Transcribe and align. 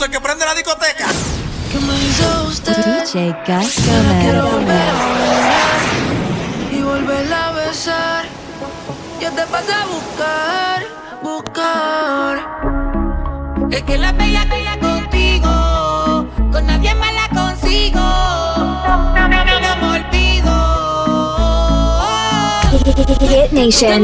tanto 0.00 0.12
que 0.12 0.20
prende 0.20 0.44
la 0.46 0.54
discoteca. 0.54 1.06
¿Qué 1.70 1.78
me 1.78 1.94
hizo 1.98 2.44
usted? 2.48 2.74
DJ 3.02 3.36
Quiero 3.44 4.46
volver 4.48 4.80
a 4.80 4.94
y 6.72 6.82
volverla 6.82 7.48
a 7.48 7.52
besar. 7.52 8.24
Yo 9.20 9.30
te 9.32 9.42
pasé 9.46 9.72
a 9.72 9.86
buscar, 9.86 10.86
buscar. 11.22 12.40
Es 13.70 13.82
que 13.82 13.98
la 13.98 14.12
bella 14.12 14.44
bella 14.46 14.78
contigo, 14.80 16.26
con 16.50 16.66
nadie 16.66 16.94
más 16.94 17.12
la 17.12 17.28
consigo. 17.28 18.00
No 18.00 19.28
me 19.28 19.98
olvido. 19.98 20.54
Hit 23.28 23.52
Nation. 23.52 24.02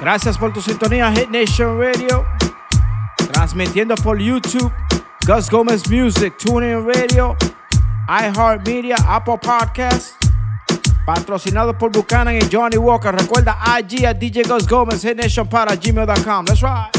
Gracias 0.00 0.38
por 0.38 0.52
tu 0.54 0.62
sintonía, 0.62 1.12
Hit 1.12 1.28
Nation 1.28 1.78
Radio. 1.78 2.24
Transmitiendo 3.30 3.94
por 3.96 4.18
YouTube, 4.18 4.72
Gus 5.26 5.50
Gomez 5.50 5.88
Music, 5.90 6.34
TuneIn 6.38 6.86
Radio, 6.86 7.36
iHeartMedia, 8.08 8.96
Apple 9.06 9.38
Podcasts. 9.38 10.16
Patrocinado 11.04 11.76
por 11.76 11.90
Buchanan 11.90 12.36
y 12.36 12.40
Johnny 12.50 12.78
Walker. 12.78 13.14
Recuerda 13.14 13.58
IG 13.80 14.06
a 14.06 14.14
DJ 14.14 14.44
Gus 14.44 14.66
Gomez, 14.66 15.02
Hit 15.02 15.16
Nation 15.16 15.46
para 15.46 15.76
gmail.com. 15.76 16.46
That's 16.46 16.62
right. 16.62 16.97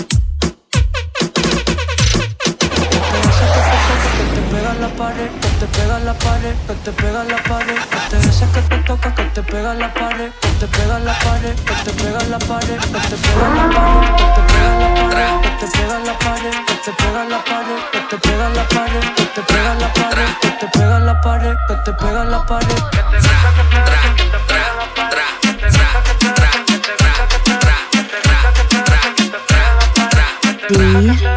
Te 4.80 4.86
pega 4.86 4.96
la 4.96 4.96
pared, 4.96 5.30
que 5.42 5.48
te 5.60 5.66
pega 5.68 6.00
la 6.00 6.14
pared, 6.14 6.56
que 6.66 6.74
te 6.74 6.92
pega 6.94 7.24
la 7.26 7.44
pared, 7.44 7.76
que 7.76 7.98
te 8.10 8.16
besa, 8.26 8.48
que 8.54 8.62
te 8.62 8.78
toca, 8.84 9.14
que 9.14 9.24
te 9.24 9.44
pega 9.44 9.74
la 9.74 9.94
pared, 9.94 10.32
que 10.40 10.48
te 10.48 10.68
pega 10.68 11.00
la 11.00 11.14
pared, 11.20 11.54
que 11.54 11.74
te 11.84 11.92
pega 12.02 12.24
la 12.30 12.40
pared, 12.40 12.80
que 12.80 12.88
te 12.88 13.18
pega 13.18 13.50
la 13.50 13.68
pared, 13.68 14.16
que 14.16 14.24
te 14.24 14.42
pega 14.48 14.80
la 14.80 14.88
pared, 14.96 15.36
que 15.44 15.54
te 15.60 15.68
pega 15.68 16.00
la 16.00 16.14
pared, 16.18 16.56
que 16.66 16.76
te 16.76 16.92
pega 16.96 17.20
la 17.20 17.40
pared, 17.44 17.80
que 17.92 18.00
te 18.08 18.18
pega 18.24 18.50
la 18.50 18.64
pared, 18.64 19.04
que 19.18 19.26
te 19.26 19.42
pega 19.42 19.76
la 19.76 19.92
pared, 19.92 20.32
que 20.40 20.50
te 20.50 20.68
pega 20.72 21.00
la 21.00 21.16
pared, 21.20 21.56
que 21.68 21.76
te 21.76 21.92
pega 21.92 22.24
la 22.24 22.40
pared, 22.46 22.80
que 22.90 23.02
te 23.04 23.18
besa, 23.20 23.50
que 23.58 23.64
te 23.68 23.80
besa, 23.84 24.16
que 24.16 24.24
te 24.24 24.40
pega 24.48 24.72
la 24.80 24.86
pared, 24.96 25.28
que 25.42 25.52
te 25.60 25.66
besa, 25.66 26.00
que 26.08 26.14
te 26.14 26.30
besa, 26.40 26.64
que 26.66 26.78
te 26.80 26.94
besa, 27.04 27.24
que 27.28 27.40
te 27.44 27.52
besa, 27.60 27.84
que 27.92 28.04
te 28.08 28.20
besa, 28.24 28.48
que 28.56 28.64
te 28.64 28.80
besa, 28.80 29.10
que 29.18 29.24
te 29.28 29.40
pega 29.50 29.72
la 29.76 29.88
pared, 29.94 30.32
que 30.42 30.54
te 30.56 30.74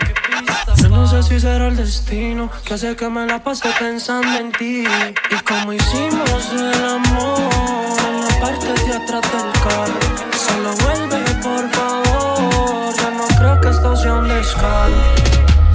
Yo 0.77 0.89
no 0.89 1.07
sé 1.07 1.23
si 1.23 1.41
será 1.41 1.69
el 1.69 1.77
destino 1.77 2.51
que 2.65 2.75
hace 2.75 2.95
que 2.97 3.09
me 3.09 3.27
la 3.27 3.43
pase 3.43 3.69
pensando 3.79 4.39
en 4.39 4.53
ti. 4.53 4.85
Y 5.31 5.37
como 5.45 5.73
hicimos 5.73 6.53
el 6.53 6.85
amor 6.85 7.39
en 8.09 8.21
la 8.21 8.41
parte 8.41 8.67
de 8.67 8.95
atrás 8.95 9.23
del 9.33 9.53
carro. 9.63 10.01
Solo 10.47 10.71
vuelve, 10.85 11.25
por 11.43 11.71
favor. 11.71 12.95
Yo 12.97 13.11
no 13.11 13.27
creo 13.39 13.61
que 13.61 13.69
esto 13.71 13.97
sea 13.97 14.15
un 14.15 14.29
descaro. 14.29 14.95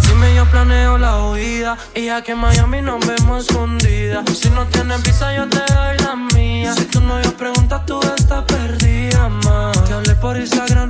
Dime, 0.07 0.35
yo 0.35 0.45
planeo 0.45 0.97
la 0.97 1.25
huida. 1.25 1.77
Y 1.95 2.09
aquí 2.09 2.31
en 2.31 2.39
Miami 2.39 2.81
nos 2.81 3.05
vemos 3.05 3.47
escondidas. 3.47 4.25
Si 4.37 4.49
no 4.49 4.65
tienes 4.67 5.03
visa, 5.03 5.35
yo 5.35 5.47
te 5.49 5.59
doy 5.73 5.97
la 5.99 6.15
mía. 6.33 6.73
Si 6.73 6.85
tu 6.85 7.01
novio 7.01 7.35
pregunta, 7.35 7.83
tú 7.85 7.99
estás 8.17 8.43
perdida, 8.45 9.29
ma. 9.29 9.71
Te 9.87 9.93
hablé 9.93 10.15
por 10.15 10.37
Instagram 10.37 10.88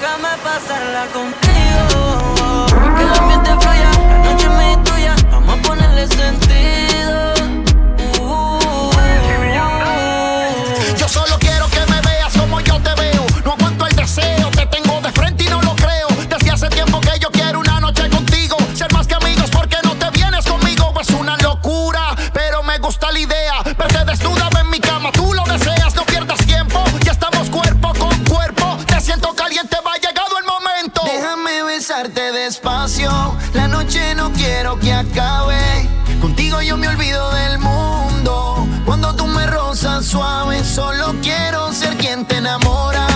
déjame 0.00 0.28
pasarla 0.44 1.06
contigo. 1.12 2.66
Que 2.96 3.02
el 3.02 3.12
ambiente 3.18 3.50
fluya, 3.60 3.90
la 4.08 4.18
noche 4.24 4.48
me 4.50 4.76
tuya. 4.84 5.16
Vamos 5.30 5.58
a 5.58 5.62
ponerle 5.62 6.06
centro. 6.06 6.47
suave, 40.08 40.64
solo 40.64 41.14
quiero 41.20 41.70
ser 41.70 41.94
quien 41.98 42.24
te 42.24 42.36
enamora. 42.36 43.07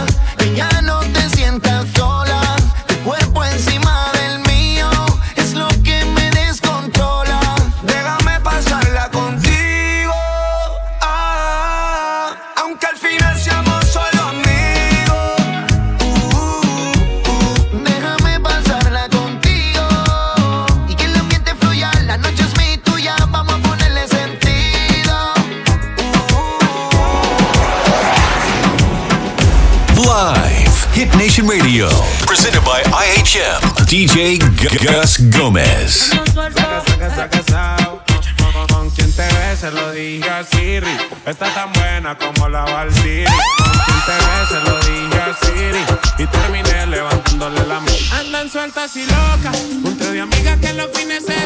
DJ 33.92 34.38
Gus 34.38 35.20
Gómez. 35.36 36.12
Con 38.72 38.88
quien 38.88 39.12
te 39.12 39.20
ves, 39.20 39.58
se 39.60 39.70
lo 39.70 39.92
dije 39.92 40.30
a 40.30 40.42
Siri. 40.42 40.96
Está 41.26 41.52
tan 41.52 41.70
buena 41.74 42.16
como 42.16 42.48
la 42.48 42.62
Valsiri. 42.62 43.26
Con 43.26 43.70
quien 43.84 44.00
te 44.06 44.12
ves, 44.16 44.48
se 44.48 44.60
lo 44.60 44.78
dije 44.78 45.20
a 45.20 45.36
Siri. 45.44 45.84
Y 46.16 46.26
terminé 46.26 46.86
levantándole 46.86 47.66
la 47.66 47.80
mano. 47.80 47.92
Andan 48.12 48.48
sueltas 48.48 48.96
y 48.96 49.04
locas. 49.04 49.58
Junto 49.82 50.10
de 50.10 50.22
amigas 50.22 50.58
que 50.58 50.72
los 50.72 50.88
fines 50.94 51.26
se 51.26 51.41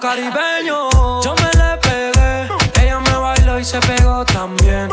caribeño. 0.00 1.20
Yo 1.22 1.34
me 1.34 1.50
le 1.60 1.76
pegué, 1.76 2.48
ella 2.82 3.00
me 3.00 3.16
bailó 3.16 3.58
y 3.58 3.64
se 3.64 3.78
pegó 3.80 4.24
también. 4.24 4.88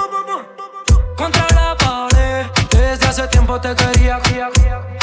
Contra 1.15 1.47
la 1.55 1.75
pared, 1.77 2.45
desde 2.69 3.07
hace 3.07 3.27
tiempo 3.29 3.59
te 3.59 3.73
quería. 3.73 4.19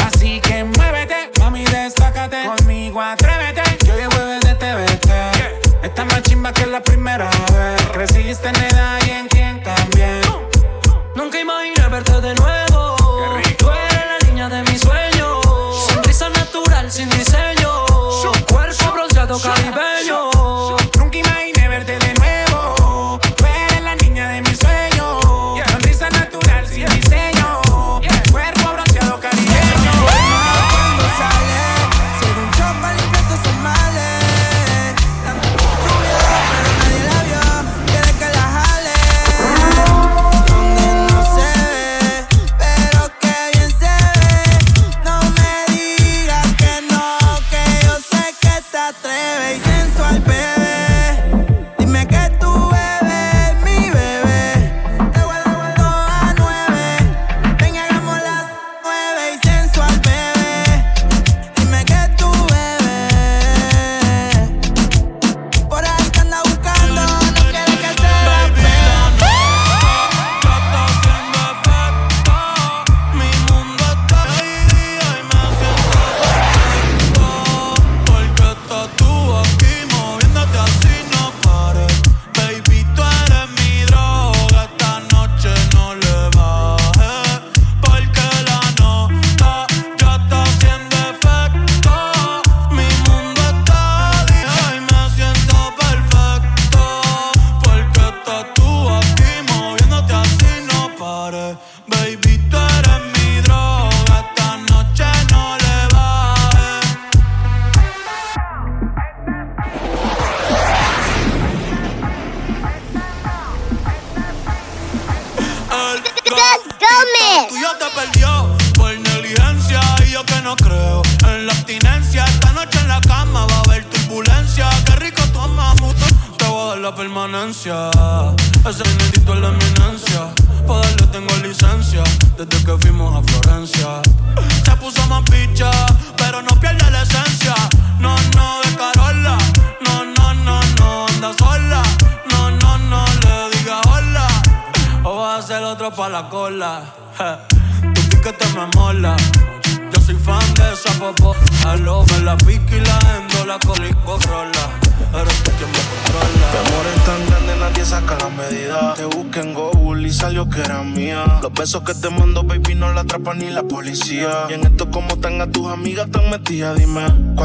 Así 0.06 0.40
que 0.40 0.62
muévete, 0.64 1.30
mami, 1.40 1.64
destácate. 1.64 2.44
Conmigo 2.44 3.00
atrévete, 3.00 3.62
yo 3.84 3.94
hoy 3.94 4.04
jueves 4.04 4.40
de 4.42 4.54
TVT. 4.54 5.10
Esta 5.82 6.04
más 6.04 6.22
chimba 6.22 6.52
que 6.52 6.66
la 6.66 6.82
primera 6.82 7.30
vez. 7.52 7.82
Creciste 7.92 8.48
en 8.48 8.56
edad 8.56 8.98
y 9.06 9.10
en 9.10 9.33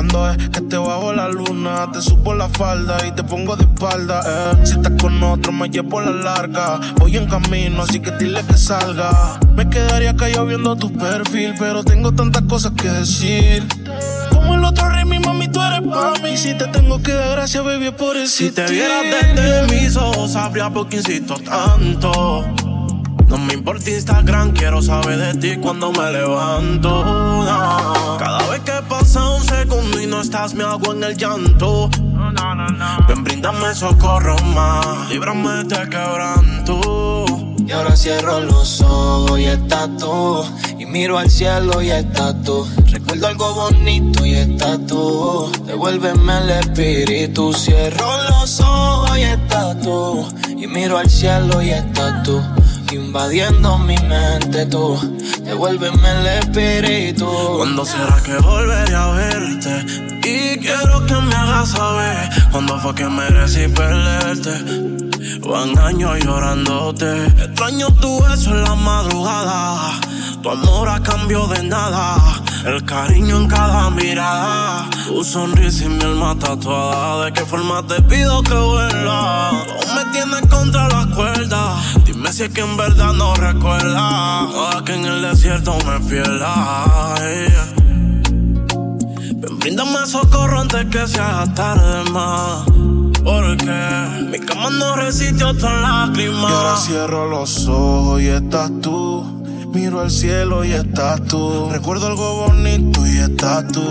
dime. 0.01 0.09
¿Cuándo 0.09 0.29
es 0.29 0.49
que 0.49 0.61
te 0.61 0.77
bajo 0.77 1.13
la 1.13 1.27
luna? 1.27 1.91
Te 1.91 2.01
subo 2.01 2.33
la 2.33 2.47
falda 2.49 3.05
y 3.05 3.11
te 3.11 3.23
pongo 3.23 3.55
de 3.55 3.63
espalda, 3.63 4.21
eh. 4.25 4.65
Si 4.65 4.73
estás 4.73 4.93
con 5.01 5.21
otro, 5.23 5.51
me 5.51 5.69
llevo 5.69 6.01
la 6.01 6.11
larga. 6.11 6.79
Voy 6.97 7.17
en 7.17 7.27
camino, 7.27 7.83
así 7.83 7.99
que 7.99 8.11
dile 8.11 8.41
que 8.45 8.57
salga. 8.57 9.39
Me 9.55 9.69
quedaría 9.69 10.15
callado 10.15 10.45
viendo 10.45 10.75
tu 10.75 10.91
perfil, 10.93 11.53
pero 11.59 11.83
tengo 11.83 12.11
tantas 12.13 12.43
cosas 12.43 12.71
que 12.73 12.89
decir. 12.89 13.67
Como 14.31 14.55
el 14.55 14.63
otro 14.63 14.89
rey, 14.89 15.05
mi 15.05 15.19
mami, 15.19 15.47
tú 15.49 15.61
eres 15.61 15.81
pa' 15.81 16.13
mí. 16.23 16.37
Si 16.37 16.53
te 16.55 16.67
tengo 16.67 17.01
que 17.01 17.13
dar 17.13 17.31
gracias, 17.31 17.63
baby, 17.63 17.87
es 17.87 17.91
por 17.93 18.15
Si 18.15 18.21
existir. 18.45 18.53
te 18.53 18.71
vieras 18.71 19.03
desde 19.35 19.67
mis 19.67 19.95
ojos, 19.97 20.31
sabría 20.33 20.69
por 20.69 20.87
qué 20.87 20.97
insisto 20.97 21.35
tanto. 21.35 22.45
No 23.27 23.37
me 23.37 23.53
importa 23.53 23.91
Instagram, 23.91 24.53
quiero 24.53 24.81
saber 24.81 25.19
de 25.19 25.33
ti 25.35 25.57
cuando 25.61 25.91
me 25.91 26.11
levanto. 26.11 27.03
Cada 28.17 28.47
vez 28.49 28.61
que 28.61 28.71
segundo 29.49 29.99
y 30.01 30.07
no 30.07 30.21
estás, 30.21 30.53
me 30.53 30.63
hago 30.63 30.93
en 30.93 31.03
el 31.03 31.17
llanto. 31.17 31.89
Ven, 33.07 33.23
bríndame 33.23 33.73
socorro 33.73 34.35
más, 34.55 35.09
líbrame 35.09 35.63
de 35.65 35.89
quebranto. 35.89 37.25
Y 37.69 37.71
ahora 37.71 37.95
cierro 37.95 38.39
los 38.39 38.81
ojos 38.81 39.39
y 39.39 39.45
estás 39.45 39.89
tú. 39.97 40.43
Y 40.79 40.85
miro 40.85 41.17
al 41.17 41.29
cielo 41.29 41.81
y 41.81 41.91
estás 41.91 42.41
tú. 42.43 42.67
Recuerdo 42.87 43.27
algo 43.27 43.53
bonito 43.53 44.25
y 44.25 44.33
estás 44.33 44.85
tú. 44.87 45.51
Devuélveme 45.65 46.37
el 46.39 46.49
espíritu. 46.49 47.53
Cierro 47.53 48.11
los 48.23 48.59
ojos 48.59 49.17
y 49.17 49.21
estás 49.21 49.79
tú. 49.81 50.27
Y 50.47 50.65
miro 50.65 50.97
al 50.97 51.09
cielo 51.09 51.61
y 51.61 51.69
estás 51.69 52.23
tú. 52.23 52.41
Invadiendo 52.91 53.77
mi 53.77 53.95
mente 53.97 54.65
tú. 54.65 54.97
Devuélveme 55.43 56.09
el 56.09 56.25
espíritu. 56.25 57.27
¿Cuándo 57.57 57.85
será 57.85 58.19
que 58.23 58.35
volveré 58.37 58.95
a 58.95 59.07
verte? 59.11 59.85
Y 60.23 60.57
quiero 60.57 61.05
que 61.05 61.13
me 61.13 61.35
hagas 61.35 61.69
saber 61.69 62.29
cuándo 62.51 62.79
fue 62.79 62.95
que 62.95 63.05
merecí 63.05 63.67
perderte. 63.67 64.53
Van 65.47 65.77
años 65.77 66.17
llorándote. 66.25 67.27
Extraño 67.27 67.89
tu 68.01 68.23
beso 68.23 68.49
en 68.51 68.63
la 68.63 68.73
madrugada. 68.73 69.91
Tu 70.41 70.49
amor 70.49 70.89
a 70.89 70.99
cambio 71.03 71.45
de 71.47 71.61
nada. 71.63 72.17
El 72.65 72.83
cariño 72.85 73.37
en 73.37 73.47
cada 73.47 73.91
mirada. 73.91 74.89
Tu 75.05 75.23
sonrisa 75.23 75.85
y 75.85 75.89
mi 75.89 76.03
alma 76.03 76.35
tatuada. 76.39 77.25
¿De 77.25 77.33
qué 77.33 77.45
forma 77.45 77.85
te 77.85 78.01
pido 78.01 78.41
que 78.41 78.55
vuelva? 78.55 79.51
Me 79.95 80.11
tienes 80.11 80.41
contra 80.49 80.87
las 80.89 81.05
cuerdas. 81.07 81.99
Dime 82.19 82.33
si 82.33 82.43
es 82.43 82.49
que 82.49 82.59
en 82.59 82.75
verdad 82.75 83.13
no 83.13 83.33
recuerda. 83.33 84.39
Ahora 84.39 84.83
que 84.83 84.93
en 84.93 85.05
el 85.05 85.21
desierto 85.21 85.77
me 85.87 86.01
pierda. 86.01 87.15
yeah. 87.15 87.73
Ven, 89.35 89.57
bríndame 89.57 90.05
socorro 90.05 90.59
antes 90.59 90.85
que 90.87 91.07
se 91.07 91.17
haga 91.17 91.53
tarde 91.53 92.11
más. 92.11 92.65
Porque 93.23 94.27
mi 94.31 94.37
cama 94.39 94.69
no 94.69 94.97
resiste 94.97 95.45
otra 95.45 95.69
Y 95.69 95.73
ahora 95.75 96.07
lágrima. 96.07 96.75
cierro 96.75 97.29
los 97.29 97.65
ojos 97.69 98.21
y 98.21 98.27
estás 98.27 98.69
tú. 98.81 99.41
Miro 99.73 100.01
al 100.01 100.11
cielo 100.11 100.65
y 100.65 100.73
estás 100.73 101.23
tú. 101.23 101.69
Recuerdo 101.71 102.07
algo 102.07 102.47
bonito 102.47 103.07
y 103.07 103.17
estás 103.17 103.65
tú. 103.71 103.81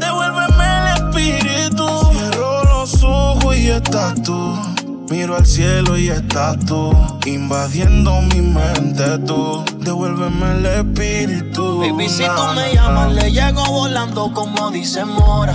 Devuélveme 0.00 0.64
el 0.64 1.10
espíritu. 1.10 1.86
Cierro 2.10 2.64
los 2.64 3.04
ojos 3.04 3.54
y 3.54 3.68
estás 3.68 4.14
tú. 4.22 4.75
Miro 5.10 5.36
al 5.36 5.46
cielo 5.46 5.96
y 5.96 6.08
estás 6.08 6.58
tú. 6.66 6.92
Invadiendo 7.26 8.20
mi 8.22 8.40
mente 8.42 9.18
tú. 9.26 9.64
Devuélveme 9.78 10.52
el 10.52 10.66
espíritu. 10.66 11.78
Baby, 11.78 12.08
si 12.08 12.24
tú 12.24 12.42
me 12.56 12.74
llamas, 12.74 13.12
le 13.12 13.30
llego 13.30 13.64
volando 13.66 14.32
como 14.32 14.70
dice 14.72 15.04
Mora. 15.04 15.54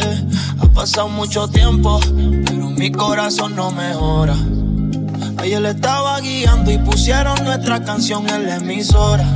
Eh, 0.00 0.24
ha 0.60 0.66
pasado 0.66 1.08
mucho 1.08 1.46
tiempo, 1.48 2.00
pero 2.44 2.70
mi 2.70 2.90
corazón 2.90 3.54
no 3.54 3.70
mejora. 3.70 4.34
Ayer 5.38 5.60
le 5.60 5.70
estaba 5.70 6.18
guiando 6.20 6.72
y 6.72 6.78
pusieron 6.78 7.36
nuestra 7.44 7.84
canción 7.84 8.28
en 8.28 8.46
la 8.46 8.56
emisora. 8.56 9.32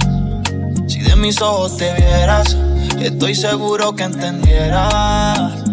Si 0.88 1.00
de 1.00 1.14
mis 1.14 1.40
ojos 1.40 1.76
te 1.76 1.92
vieras, 1.94 2.56
estoy 3.00 3.36
seguro 3.36 3.94
que 3.94 4.02
entendieras. 4.02 5.71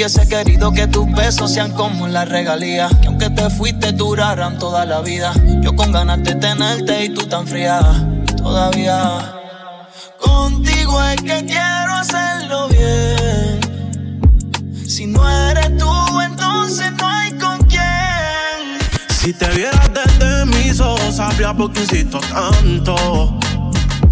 Hubiese 0.00 0.26
querido 0.26 0.72
que 0.72 0.86
tus 0.86 1.12
besos 1.12 1.52
sean 1.52 1.72
como 1.72 2.08
la 2.08 2.24
regalía. 2.24 2.88
Que 3.02 3.08
aunque 3.08 3.28
te 3.28 3.50
fuiste 3.50 3.92
duraran 3.92 4.58
toda 4.58 4.86
la 4.86 5.02
vida. 5.02 5.34
Yo 5.60 5.76
con 5.76 5.92
ganas 5.92 6.24
de 6.24 6.36
tenerte 6.36 7.04
y 7.04 7.10
tú 7.10 7.26
tan 7.26 7.46
fría 7.46 7.82
todavía. 8.38 9.34
Contigo 10.18 11.02
es 11.02 11.16
que 11.16 11.44
quiero 11.44 11.92
hacerlo 11.92 12.68
bien. 12.68 13.60
Si 14.88 15.06
no 15.06 15.28
eres 15.50 15.76
tú, 15.76 16.20
entonces 16.22 16.90
no 16.98 17.06
hay 17.06 17.32
con 17.32 17.58
quién. 17.66 18.78
Si 19.18 19.34
te 19.34 19.50
vieras 19.50 19.90
desde 19.92 20.46
mis 20.46 20.80
ojos, 20.80 21.16
sabría 21.16 21.52
por 21.52 21.74
qué 21.74 21.80
insisto 21.80 22.20
tanto. 22.20 23.38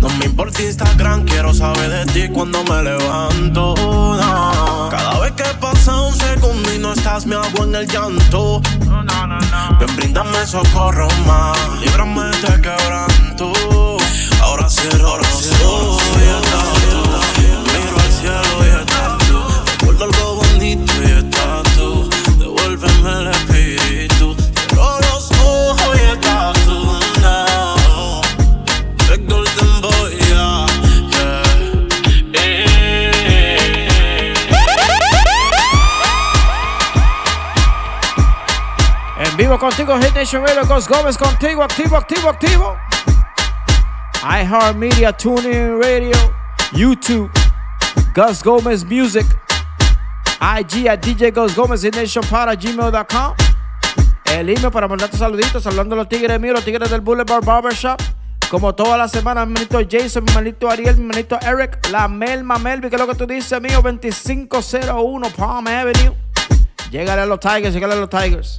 No 0.09 0.17
me 0.17 0.25
importa 0.25 0.63
Instagram, 0.63 1.25
quiero 1.25 1.53
saber 1.53 1.91
de 1.91 2.13
ti 2.13 2.33
cuando 2.33 2.65
me 2.65 2.83
levanto. 2.83 3.75
no. 3.77 4.89
Cada 4.91 5.21
vez 5.21 5.33
que 5.33 5.45
pasa 5.61 6.01
un 6.01 6.15
segundo 6.15 6.73
y 6.73 6.79
no 6.79 6.95
estás, 6.95 7.27
me 7.27 7.37
hago 7.37 7.65
en 7.65 7.75
el 7.75 7.87
llanto. 7.87 8.63
Ven, 9.79 9.97
bríndame 9.97 10.47
socorro 10.47 11.09
más, 11.27 11.59
líbrame 11.81 12.25
de 12.25 12.61
quebranto. 12.63 13.53
Ahora 14.41 14.69
cierro 14.71 15.19
los 15.19 15.61
ojos 15.63 16.03
vivo 39.39 39.57
contigo, 39.57 39.97
Hit 39.99 40.15
Nation 40.15 40.45
Radio, 40.45 40.67
Ghost 40.67 40.91
Gómez 40.91 41.17
contigo, 41.17 41.63
activo, 41.63 41.97
activo, 41.97 42.29
activo. 42.29 42.77
iHeartMedia, 44.25 45.13
TuneIn 45.13 45.81
Radio, 45.81 46.17
YouTube, 46.73 47.31
Gus 48.15 48.43
Gómez 48.43 48.85
Music, 48.85 49.25
IG 50.41 50.89
at 50.89 51.01
DJ 51.01 51.31
Gus 51.31 51.55
Gómez, 51.55 51.83
Hit 51.83 51.95
Nation 51.95 52.25
para 52.29 52.57
gmail.com. 52.57 53.35
El 54.33 54.51
email 54.51 54.71
para 54.73 54.89
mandar 54.89 55.09
tus 55.09 55.21
saluditos, 55.21 55.63
saludando 55.63 55.95
a 55.95 55.99
los 55.99 56.09
tigres 56.09 56.39
míos, 56.41 56.55
los 56.57 56.65
tigres 56.65 56.91
del 56.91 57.01
Boulevard 57.01 57.45
Barbershop. 57.45 58.01
Como 58.51 58.75
toda 58.75 58.97
la 58.97 59.07
semana, 59.07 59.47
mi 59.47 59.53
manito 59.53 59.79
Jason, 59.89 60.25
mi 60.25 60.33
manito 60.33 60.69
Ariel, 60.69 60.97
mi 60.97 61.05
manito 61.05 61.39
Eric, 61.43 61.89
la 61.91 62.09
Melma 62.09 62.59
Melvi, 62.59 62.89
que 62.89 62.97
es 62.97 63.01
lo 63.01 63.07
que 63.07 63.15
tú 63.15 63.27
dices, 63.27 63.61
mío, 63.61 63.81
2501 63.83 65.31
Palm 65.31 65.67
Avenue. 65.69 66.15
Llegale 66.91 67.23
a 67.23 67.27
los 67.27 67.39
Tigers, 67.39 67.73
llegale 67.73 67.95
a 67.95 67.97
los 67.97 68.09
Tigers. 68.09 68.59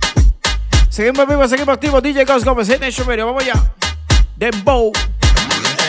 Seguimos 0.89 1.27
vivos, 1.27 1.49
seguimos 1.49 1.73
activos. 1.73 2.01
DJ 2.01 2.25
Gus 2.25 2.43
Gómez, 2.43 2.67
Nation 2.79 3.07
Radio. 3.07 3.27
Vamos 3.27 3.43
allá. 3.43 3.53
Dembow. 4.37 4.91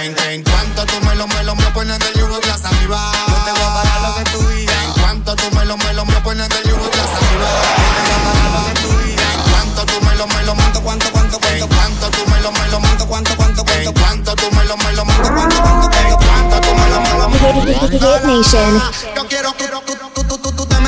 En, 0.02 0.14
en 0.30 0.42
cuanto 0.42 0.84
tú 0.84 0.94
me 1.06 1.14
lo, 1.14 1.26
me 1.26 1.42
lo, 1.42 1.56
me 1.56 1.64
pones 1.72 1.98
del 1.98 2.14
yugo 2.14 2.38
glass 2.40 2.64
arriba. 2.64 3.10
Yo 3.28 3.34
te 3.34 3.50
voy 3.52 3.62
a 3.62 3.74
pagar 3.74 4.00
lo 4.02 4.14
que 4.16 4.30
tú 4.30 4.48
digas. 4.48 4.76
En 4.84 4.92
cuanto 5.02 5.36
tú 5.36 5.44
me 5.56 5.64
lo, 5.64 5.76
me 5.78 5.92
lo, 5.94 6.04
me 6.04 6.14
pones 6.20 6.48
del 6.48 6.64
yugo 6.64 6.90
glass 6.90 7.08
arriba. 7.16 7.48
Yo 7.80 7.90
te 7.96 8.12
voy 8.12 8.14
a 8.14 8.32
pagar 8.32 8.50
lo 8.52 8.66
que 8.66 8.80
tú 8.80 8.98
digas. 9.08 9.34
En 9.34 9.50
cuanto 9.50 9.86
tú 9.86 10.04
me 10.04 10.14
lo, 10.16 10.26
me 10.26 10.42
lo, 10.44 10.54
cuánto, 10.54 10.82
cuánto, 10.82 11.12
cuánto, 11.12 11.40
cuánto. 11.40 11.64
En 11.64 11.68
cuanto 11.68 12.10
tú 12.10 12.30
me 12.30 12.40
lo, 12.40 12.52
me 12.52 12.68
lo, 12.68 12.78
cuánto, 12.80 13.06
cuánto, 13.06 13.36
cuánto, 13.36 13.64
cuánto. 13.64 13.88
En 13.88 13.94
cuanto 13.94 14.36
tú 14.36 14.50
me 14.52 14.64
lo, 14.64 14.76
me 14.76 14.92
lo, 14.92 15.04
cuánto, 15.04 15.32
cuánto, 15.32 15.60
cuánto. 15.60 15.96
En 15.96 16.16
cuanto 16.16 16.60
tú 16.60 16.74
me 16.74 16.88
lo, 16.90 17.00
me 17.00 17.98
lo, 17.98 18.36
Nation. 18.36 18.82
Yo 19.16 19.26
quiero 19.26 19.52
tú, 19.52 19.64
tú, 20.14 20.22
tú, 20.24 20.38
tú, 20.38 20.52
tú, 20.52 20.66
tú 20.66 20.79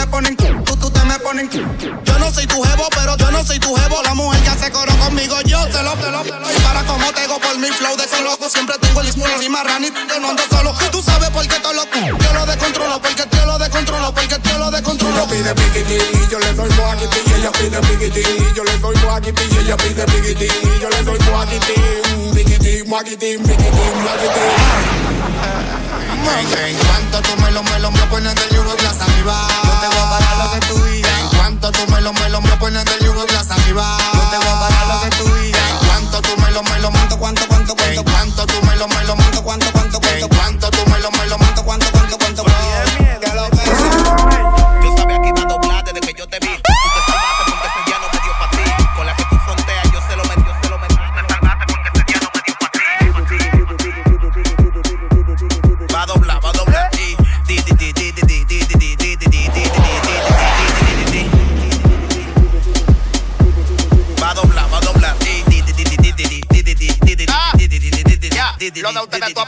ponen. 1.22 1.48
Yo 1.50 2.18
no 2.18 2.30
soy 2.32 2.46
tu 2.46 2.62
jevo, 2.62 2.88
pero 2.94 3.16
yo 3.16 3.30
no 3.30 3.44
soy 3.44 3.58
tu 3.58 3.74
jevo. 3.74 4.02
La 4.02 4.14
mujer 4.14 4.42
que 4.42 4.50
hace 4.50 4.70
coro 4.70 4.94
conmigo, 4.98 5.40
yo 5.42 5.64
te 5.68 5.82
lo, 5.82 5.92
te 5.94 6.11
lo, 6.11 6.22
te 6.22 6.30
lo. 6.30 6.50
Y 6.50 6.61
para 6.61 6.85
como 6.85 7.12
tengo 7.12 7.38
por 7.38 7.58
mi 7.58 7.68
flow 7.68 7.96
de 7.96 8.08
son 8.08 8.24
loco, 8.24 8.48
siempre 8.48 8.76
tengo 8.80 9.00
el 9.00 9.08
ismo, 9.08 9.24
y 9.40 9.48
marrani, 9.48 9.90
yo 10.08 10.20
no 10.20 10.30
ando 10.30 10.42
solo. 10.50 10.74
Tú 10.90 11.02
sabes 11.02 11.30
por 11.30 11.42
qué 11.46 11.58
te 11.58 11.74
lo, 11.74 11.85
yo 11.85 12.32
lo 12.35 12.46
descontrolo, 12.46 13.00
porque 13.00 13.24
yo 13.30 13.46
lo 13.46 13.58
descontrolo, 13.58 14.14
porque 14.14 14.37
yo 14.42 14.58
lo 14.58 14.70
descontrolo. 14.70 15.14
Ella 15.14 15.26
pide 15.26 15.54
piquitín 15.54 16.22
y 16.22 16.30
yo 16.30 16.38
le 16.38 16.52
doy 16.54 16.70
moaquitín. 16.70 17.22
Y 17.26 17.32
ella 17.40 17.52
pide 17.52 17.80
piquitín 17.80 18.46
y 18.50 18.56
yo 18.56 18.64
le 18.64 18.78
doy 18.78 18.96
moaquitín. 18.96 19.48
Y 19.52 19.58
ella 19.58 19.76
pide 19.76 20.04
piquitín 20.04 20.50
y 20.62 20.80
yo 20.80 20.90
le 20.90 21.02
doy 21.02 21.18
moaquitín. 21.30 22.35
Piquitín, 22.35 22.88
moaquitín, 22.88 23.42
piquitín, 23.42 24.02
moaquitín. 24.02 25.22
En, 26.22 26.68
en 26.68 26.76
cuanto 26.78 27.20
tú 27.22 27.42
me 27.42 27.50
lo, 27.50 27.62
me 27.62 27.78
lo, 27.80 27.90
me 27.90 28.02
pones 28.06 28.35
del 28.35 28.50
yugo 28.50 28.74
glass 28.76 29.00
arriba. 29.00 29.46
Yo 29.64 29.70
te 29.80 29.87
voy 29.88 29.96
a 29.98 30.11
pagar 30.11 30.37
lo 30.38 30.52
que 30.52 30.66
tú 30.66 30.91
cuanto 31.62 31.79
tú 31.79 31.92
me 31.92 32.01
lo, 32.01 32.12
me 32.14 32.29
lo, 32.29 32.40
me 32.40 32.57
pones 32.57 32.85
del 32.85 32.98
yugo 33.05 33.25
glass 33.25 33.51
arriba. 33.51 33.96
Yo 34.14 34.20
te 34.31 34.37
voy 34.38 34.48
a 34.48 34.61
pagar 34.61 34.87
lo 34.88 35.01
que 35.03 35.16
tú 35.16 35.35
digas. 35.37 35.62
En 35.70 35.87
cuanto 35.87 36.22
tú 36.22 36.31
me 36.42 36.51
lo, 36.51 36.62
me 36.64 36.79
lo, 36.81 36.90
cuánto, 36.90 37.18
cuánto, 37.18 37.46
cuánto, 37.46 37.77
cuánto. 37.77 38.01
En 38.01 38.05
cuanto 38.05 38.46
tú 38.46 38.66
me 38.66 38.77
lo, 38.77 38.88
me 38.88 39.05
lo, 39.05 39.21
Los 68.83 68.95
de 68.95 69.01
ustedes 69.01 69.33
tú 69.33 69.40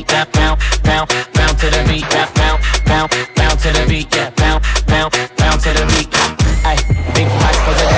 beat, 0.00 0.08
bounce, 0.08 0.30
bounce, 0.32 0.80
bounce, 0.82 1.12
bounce 1.34 1.60
to 1.60 1.70
the 1.70 1.84
beat, 1.88 2.08
bounce, 2.10 2.32
bounce, 2.32 2.62
bounce, 2.84 3.14
bounce 3.36 3.62
to 3.62 3.72
the 3.72 3.86
beat, 3.88 4.14
yeah, 4.14 4.30
bounce, 4.30 4.82
bounce, 4.84 5.16
bounce 5.36 5.62
to 5.64 5.70
the 5.72 5.84
beat. 5.86 6.08
Ay, 6.64 6.76
big 7.14 7.28
box 7.40 7.56
day. 7.78 7.88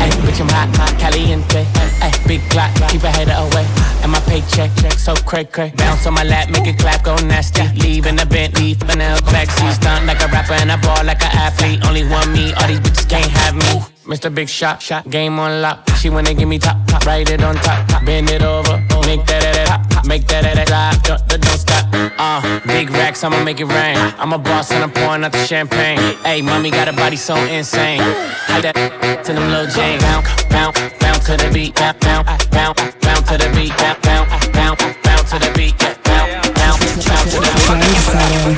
ay, 0.00 0.10
bitch 0.24 0.40
I'm 0.40 0.48
hot, 0.48 0.68
hot, 0.76 0.98
caliente, 0.98 1.66
ay, 2.02 2.12
big 2.26 2.40
clock, 2.50 2.72
keep 2.88 3.02
a 3.02 3.10
header 3.10 3.36
away, 3.36 3.66
and 4.02 4.12
my 4.12 4.20
paycheck, 4.20 4.70
check 4.76 4.92
so 4.92 5.14
cray 5.14 5.44
cray. 5.44 5.72
Bounce 5.76 6.06
on 6.06 6.14
my 6.14 6.24
lap, 6.24 6.50
make 6.50 6.66
it 6.66 6.78
clap, 6.78 7.04
go 7.04 7.16
nasty, 7.16 7.62
leave 7.80 8.06
in 8.06 8.16
the 8.16 8.26
Bentley, 8.26 8.72
in 8.72 8.98
the 8.98 9.20
backseat, 9.32 9.72
stunt 9.74 10.06
like 10.06 10.20
a 10.22 10.28
rapper 10.28 10.54
and 10.54 10.70
a 10.70 10.78
ball 10.78 11.04
like 11.04 11.22
an 11.22 11.32
athlete. 11.36 11.84
Only 11.86 12.04
one 12.08 12.32
me, 12.32 12.52
all 12.54 12.68
these 12.68 12.80
bitches 12.80 13.08
can't 13.08 13.30
have 13.30 13.54
me. 13.54 13.82
Mr. 14.04 14.34
Big 14.34 14.48
Shot, 14.48 14.82
shot, 14.82 15.08
game 15.08 15.38
on 15.38 15.62
lock. 15.62 15.88
She 15.96 16.10
wanna 16.10 16.34
give 16.34 16.48
me 16.48 16.58
top, 16.58 16.76
top, 16.86 17.06
ride 17.06 17.30
it 17.30 17.42
on 17.42 17.54
top, 17.56 17.86
top, 17.88 18.04
bend 18.04 18.30
it 18.30 18.42
over 18.42 18.91
make 19.16 19.26
that 19.26 19.42
that 19.42 19.90
that 19.90 20.06
make 20.06 20.26
that 20.28 20.42
that 20.42 20.66
drop, 20.66 21.02
don't, 21.04 21.28
don't, 21.28 21.42
don't 21.42 21.58
stop. 21.58 21.84
Uh, 22.18 22.60
big 22.66 22.90
racks, 22.90 23.22
I'ma 23.24 23.42
make 23.44 23.60
it 23.60 23.66
rain. 23.66 23.96
I'm 24.18 24.32
a 24.32 24.38
boss 24.38 24.70
and 24.70 24.82
I'm 24.82 24.90
pouring 24.90 25.24
out 25.24 25.32
the 25.32 25.44
champagne. 25.44 25.98
Hey, 26.24 26.40
mommy 26.40 26.70
got 26.70 26.88
a 26.88 26.92
body 26.92 27.16
so 27.16 27.36
insane. 27.36 28.00
Hide 28.48 28.64
that 28.64 29.24
to 29.24 29.32
them 29.32 29.50
little 29.50 29.66
Jane. 29.66 30.00
Bounce, 30.00 30.28
bounce, 30.48 30.78
bounce 30.98 31.26
to 31.26 31.36
the 31.36 31.50
beat, 31.52 31.74
bounce, 31.74 31.98
bounce, 32.00 32.78
bounce, 33.00 33.28
to 33.28 33.36
the 33.38 33.48
beat. 33.54 33.76
bounce 33.76 34.00
to 34.00 34.08
the 34.08 34.28
beat, 34.32 34.32
bounce, 34.32 34.56
bounce, 34.56 34.80
bounce, 34.80 34.96
bounce 35.04 35.30
to 35.30 35.38
the 35.38 35.52
beat, 35.56 35.78
bounce, 35.78 36.32
bounce, 36.54 36.88
bounce 36.88 37.30
to 37.30 37.36
the 37.36 37.52
beat. 37.52 38.52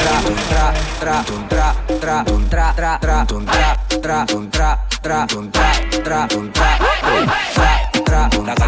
La 7.56 7.73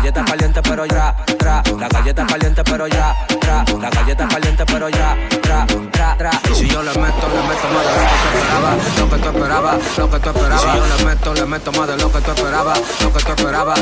galleta 0.07 0.21
es 0.21 0.31
caliente 0.31 0.63
pero 0.63 0.87
ya, 0.87 1.17
tra, 1.37 1.63
la 1.79 1.89
galleta 1.89 2.23
es 2.23 2.33
caliente 2.33 2.63
pero 2.65 2.87
ya, 2.87 3.15
tra, 3.41 3.65
la 3.81 3.91
galleta 3.91 4.25
es 4.25 4.35
caliente 4.35 4.65
pero 4.67 4.89
ya, 4.89 5.17
tra, 5.43 5.67
tra, 5.91 6.17
tra. 6.17 6.46
Yo 6.77 6.83
le 6.83 6.91
meto, 6.91 7.27
le 7.27 7.43
meto 7.49 7.69
más 7.73 7.87
de 7.87 7.97
lo 7.97 8.05
que 8.05 8.17
tú 8.21 8.29
esperabas, 8.37 8.99
lo 8.99 9.09
que 9.09 9.17
tú 9.17 9.29
esperabas, 9.29 9.97
lo 9.97 10.11
que 10.11 10.21
tú 10.21 10.29
esperabas. 10.29 10.61
Si 10.61 10.77
yo 10.77 10.87
le 10.87 11.05
meto, 11.07 11.33
le 11.33 11.47
meto 11.47 11.73
más 11.73 11.89
de 11.89 11.97
lo 11.97 12.13
que 12.13 12.21
tú 12.21 12.31
esperabas, 12.33 12.81
lo 13.01 13.13
que 13.15 13.25
tú 13.25 13.33
esperabas, 13.33 13.81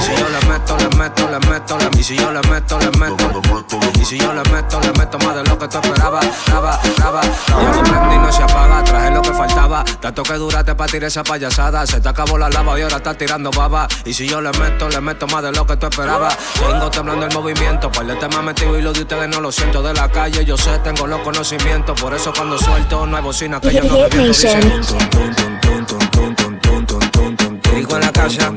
si 0.00 0.16
yo 0.16 0.28
le 0.30 0.46
meto, 0.48 0.76
le 0.78 0.96
meto, 0.96 1.28
le 1.28 1.38
meto, 1.46 1.76
le 1.76 2.00
y 2.00 2.02
si 2.02 2.16
yo 2.16 2.32
le 2.32 2.40
meto, 2.48 2.78
le 2.78 2.90
meto, 2.92 3.42
y 4.00 4.04
si 4.06 4.18
yo 4.18 4.32
le 4.32 4.42
meto, 4.50 4.80
le 4.80 4.92
meto 4.92 5.18
más 5.18 5.34
de 5.36 5.44
lo 5.44 5.58
que 5.58 5.68
tú 5.68 5.76
esperabas, 5.76 6.26
raba, 6.46 6.80
raba. 6.96 7.20
Ya 7.20 7.72
lo 7.74 7.82
prendí, 7.82 8.16
no 8.16 8.32
se 8.32 8.42
apaga, 8.44 8.82
traje 8.82 9.10
lo 9.10 9.20
que 9.20 9.34
faltaba, 9.34 9.84
tanto 10.00 10.22
que 10.22 10.32
duraste 10.34 10.74
para 10.74 10.90
tirar 10.90 11.08
esa 11.08 11.22
payasada, 11.22 11.86
se 11.86 12.00
te 12.00 12.08
acabó 12.08 12.38
la 12.38 12.48
lava 12.48 12.78
y 12.78 12.82
ahora 12.82 12.96
estás 12.96 13.18
tirando 13.18 13.50
baba. 13.50 13.86
Y 14.06 14.14
si 14.14 14.26
yo 14.26 14.40
le 14.40 14.52
meto, 14.52 14.88
le 14.88 15.02
meto 15.02 15.26
más 15.26 15.42
de 15.42 15.52
lo 15.52 15.66
que 15.66 15.76
tú 15.76 15.86
esperabas. 15.86 16.34
Tengo 16.54 16.90
temblando 16.90 17.26
el 17.26 17.34
movimiento, 17.34 17.92
par 17.92 18.06
de 18.06 18.16
temas 18.16 18.42
metido 18.42 18.78
y 18.78 18.80
lo 18.80 18.94
de 18.94 19.02
ustedes 19.02 19.28
no 19.28 19.42
lo 19.42 19.52
siento 19.52 19.82
de 19.82 19.92
la 19.92 20.10
calle. 20.10 20.46
Yo 20.46 20.56
sé, 20.56 20.78
tengo 20.78 21.06
los 21.06 21.20
conocimientos, 21.20 22.00
por 22.06 22.14
eso 22.14 22.32
cuando 22.36 22.56
suelto 22.56 23.04
no 23.04 23.16
hay 23.16 23.22
bocina 23.24 23.60
que 23.60 23.72
yo 23.72 23.82
no 23.82 23.98
me. 23.98 24.32
Rico 27.74 27.94
en 27.96 28.00
la 28.00 28.12
casa, 28.12 28.52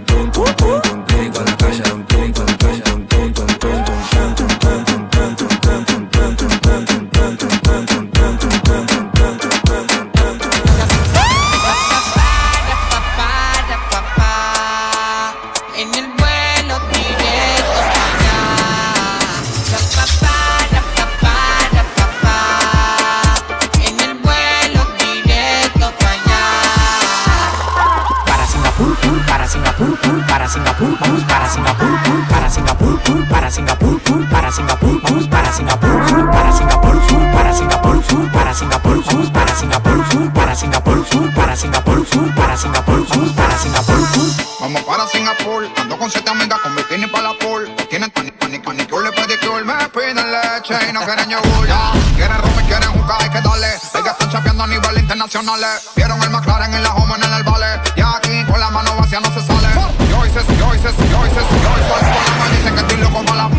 internacional. 55.49 55.79
Vieron 55.95 56.21
el 56.21 56.29
McLaren 56.29 56.73
en 56.73 56.83
la 56.83 56.93
home 56.93 57.15
en 57.15 57.33
el 57.33 57.43
vale. 57.43 57.81
Y 57.95 58.01
aquí 58.01 58.45
con 58.45 58.59
la 58.59 58.69
mano 58.69 58.95
vacía 58.97 59.19
no 59.19 59.31
se 59.33 59.41
sale. 59.41 59.67
Yo 60.09 60.25
hice, 60.25 60.39
yo 60.57 60.75
hice, 60.75 60.89
yo 60.97 61.05
hice, 61.05 61.09
yo 61.09 61.25
hice. 61.25 61.41
Con 61.41 62.39
la 62.39 62.57
dicen 62.57 62.75
que 62.75 62.81
estoy 62.81 62.97
loco 62.97 63.23
para 63.25 63.35
la. 63.35 63.49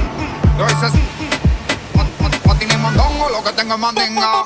Yo 0.58 0.66
hice. 0.66 0.98
Patín 2.44 2.70
y 2.70 2.76
mondongo, 2.76 3.28
lo 3.30 3.42
que 3.42 3.52
tengo 3.52 3.74
es 3.74 3.80
mandinga. 3.80 4.44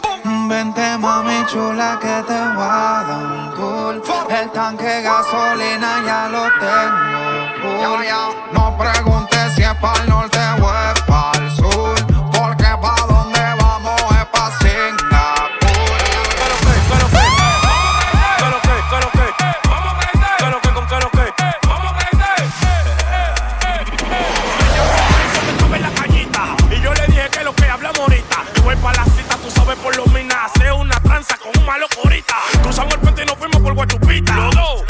Vente 0.48 0.98
mami 0.98 1.44
chula 1.46 1.98
que 2.00 2.22
te 2.26 2.38
voy 2.54 2.64
a 2.64 3.04
dar 3.08 3.26
un 3.26 3.54
tour 3.54 4.26
El 4.30 4.50
tanque 4.50 4.84
de 4.84 5.02
gasolina 5.02 6.02
ya 6.04 6.28
lo 6.28 6.44
tengo 6.60 7.24
full 7.60 8.04
No 8.52 8.76
preguntes 8.76 9.54
si 9.54 9.62
es 9.62 9.74
para 9.74 10.13
malo 31.64 31.86
corita. 32.00 32.36
Cruzamos 32.62 32.94
el 32.94 33.00
puente 33.00 33.22
y 33.22 33.26
nos 33.26 33.36
fuimos 33.38 33.60
por 33.60 33.74
Guachupita. 33.74 34.34
Los 34.34 34.54
dos 34.54 34.83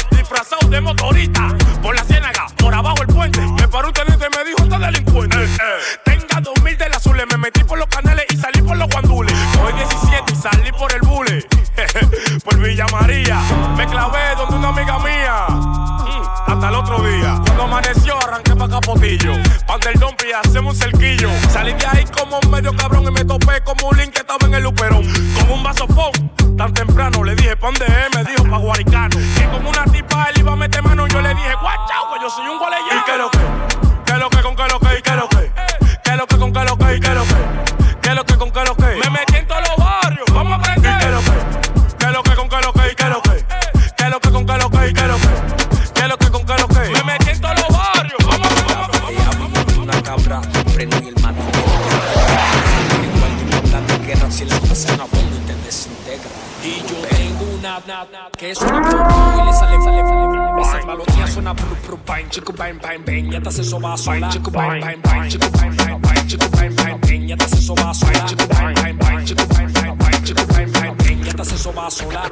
bang, 62.94 63.04
bang, 63.04 63.22
bang. 63.24 63.32
Ya 63.32 63.40
te 63.40 63.48
hace 63.48 63.64
soba 63.64 63.96
sola. 63.96 64.28
Chico, 64.30 64.50
bang, 64.50 64.80
bang, 64.80 65.00
bang, 65.02 65.28
chico, 65.28 65.50
bang, 65.50 65.76
bang, 65.76 66.00
bang, 66.00 66.26
chico, 66.26 66.48
bang, 66.50 66.74
bang, 66.76 67.00
bang. 67.00 67.28
Ya 67.28 67.36
te 67.36 67.44
hace 67.44 67.62
soba 67.62 67.94
sola. 67.94 68.26
Chico, 68.26 68.46
bang, 68.48 68.74
bang, 68.74 68.98
bang, 68.98 69.24
chico, 69.24 69.46
bang, 69.46 69.72
bang, 69.72 69.98
bang, 69.98 70.24
chico, 70.24 70.46
bang, 70.46 70.72
bang, 70.72 70.96
bang. 70.96 71.24
Ya 71.24 71.32
te 71.32 71.42
hace 71.42 71.58
soba 71.58 71.90
sola. 71.90 72.30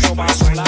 Soba 0.00 0.32
sola. 0.34 0.64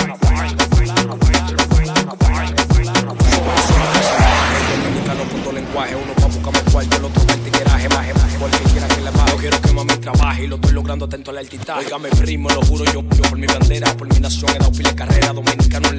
Dominicano 4.84 5.24
punto 5.24 5.52
lenguaje, 5.52 5.96
uno 5.96 6.12
pa' 6.14 6.26
buscarme 6.26 6.60
cuarto, 6.70 6.96
el 6.96 7.04
otro 7.04 7.24
vente 7.26 7.50
garaje, 7.50 7.88
maje, 7.88 8.14
maje, 8.14 8.38
cualquier 8.38 8.70
quiera 8.70 8.88
que 8.88 9.00
le 9.00 9.10
baje. 9.10 9.30
Yo 9.30 9.36
quiero 9.36 9.60
que 9.60 9.72
mami 9.72 9.96
trabaje 9.96 10.44
y 10.44 10.46
lo 10.46 10.56
estoy 10.56 10.72
logrando 10.72 11.04
atento 11.06 11.30
al 11.30 11.38
altitaje. 11.38 11.86
Óigame 11.86 12.08
primo, 12.10 12.48
lo 12.50 12.62
juro 12.62 12.84
yo, 12.86 13.02
yo 13.16 13.21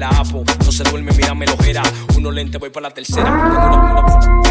la 0.04 0.44
no 0.64 0.72
se 0.72 0.84
duerme, 0.84 1.12
mírame 1.12 1.46
lo 1.46 1.54
ojera, 1.54 1.82
uno 2.16 2.30
lente 2.30 2.58
voy 2.58 2.70
para 2.70 2.88
la 2.88 2.94
tercera, 2.94 4.43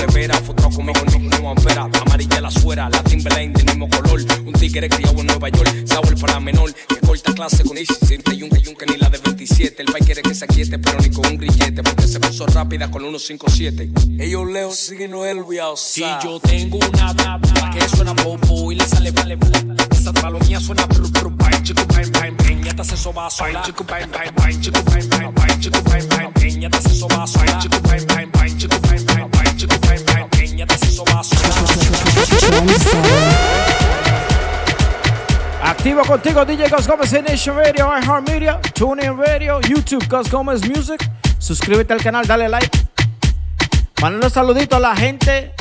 nevera, 0.00 0.34
fotrado 0.40 0.70
conmigo 0.70 1.00
no, 1.12 1.40
no 1.40 1.50
ampera, 1.50 1.88
amarilla 2.02 2.40
la 2.40 2.50
suera, 2.50 2.88
la 2.88 3.02
Timberlane 3.02 3.52
del 3.52 3.64
mismo 3.66 3.88
color, 3.88 4.20
un 4.44 4.52
tigre 4.52 4.88
criado 4.88 5.20
en 5.20 5.26
Nueva 5.26 5.48
York, 5.48 5.86
sabor 5.86 6.18
para 6.20 6.40
menor, 6.40 6.72
que 6.72 6.96
corta 7.00 7.32
clase 7.34 7.64
con 7.64 7.76
siempre 7.76 8.34
hay 8.34 8.42
un 8.42 8.50
que 8.78 8.86
ni 8.86 8.96
la 8.98 9.08
de 9.08 9.18
27, 9.18 9.82
el 9.82 9.92
país 9.92 10.04
quiere 10.04 10.22
que 10.22 10.34
se 10.34 10.46
quiete, 10.46 10.78
pero 10.78 10.98
ni 11.00 11.10
con 11.10 11.26
un 11.26 11.38
grillete, 11.38 11.82
porque 11.82 12.06
se 12.06 12.20
puso 12.20 12.46
rápida 12.46 12.90
con 12.90 13.02
157. 13.02 13.90
Ellos 14.18 14.50
leo 14.50 14.70
signo 14.72 15.24
el 15.24 15.44
Si 15.76 16.02
yo 16.22 16.38
tengo 16.40 16.78
una 16.78 17.14
dama 17.14 17.70
que 17.72 17.88
suena 17.88 18.14
popo 18.14 18.70
y 18.70 18.74
le 18.74 18.86
sale 18.86 19.10
vale 19.12 19.38
Esa 19.90 20.12
palomía 20.12 20.60
suena 20.60 20.84
bru 20.86 21.08
bru 21.08 21.30
bang 21.30 21.62
chico 21.62 21.84
bang 21.86 22.10
bang 22.12 22.36
bang. 22.36 22.64
Ya 22.64 22.74
te 22.74 22.84
soba 22.96 23.30
sola 23.30 23.62
chico 23.62 23.84
bang 23.84 24.10
bang 24.10 24.34
bang. 24.34 24.60
Chico 24.60 24.82
bang 24.84 25.08
bang 25.08 25.60
chico 25.60 25.82
bang 25.82 26.08
bang 26.08 26.32
bang. 26.34 26.60
Ya 26.60 26.68
te 26.68 26.90
soba 26.90 27.26
sola 27.26 27.58
chico 27.58 27.80
bang. 27.80 28.58
Chico 28.58 28.78
bang 28.80 29.04
bang 29.06 29.30
bang. 29.30 29.56
Chico 29.56 29.85
Activo 35.62 36.02
contigo, 36.02 36.44
DJ 36.44 36.68
Gus 36.68 36.86
Gómez 36.86 37.12
en 37.12 37.24
Nation 37.24 37.56
Radio, 37.56 37.90
iHeartMedia, 37.98 38.60
TuneIn 38.74 39.16
Radio, 39.16 39.60
YouTube, 39.60 40.06
Gus 40.08 40.30
Gómez 40.30 40.68
Music. 40.68 41.10
Suscríbete 41.38 41.92
al 41.92 42.02
canal, 42.02 42.26
dale 42.26 42.48
like. 42.48 42.86
Manda 44.02 44.26
un 44.26 44.32
saludito 44.32 44.76
a 44.76 44.80
la 44.80 44.96
gente 44.96 45.54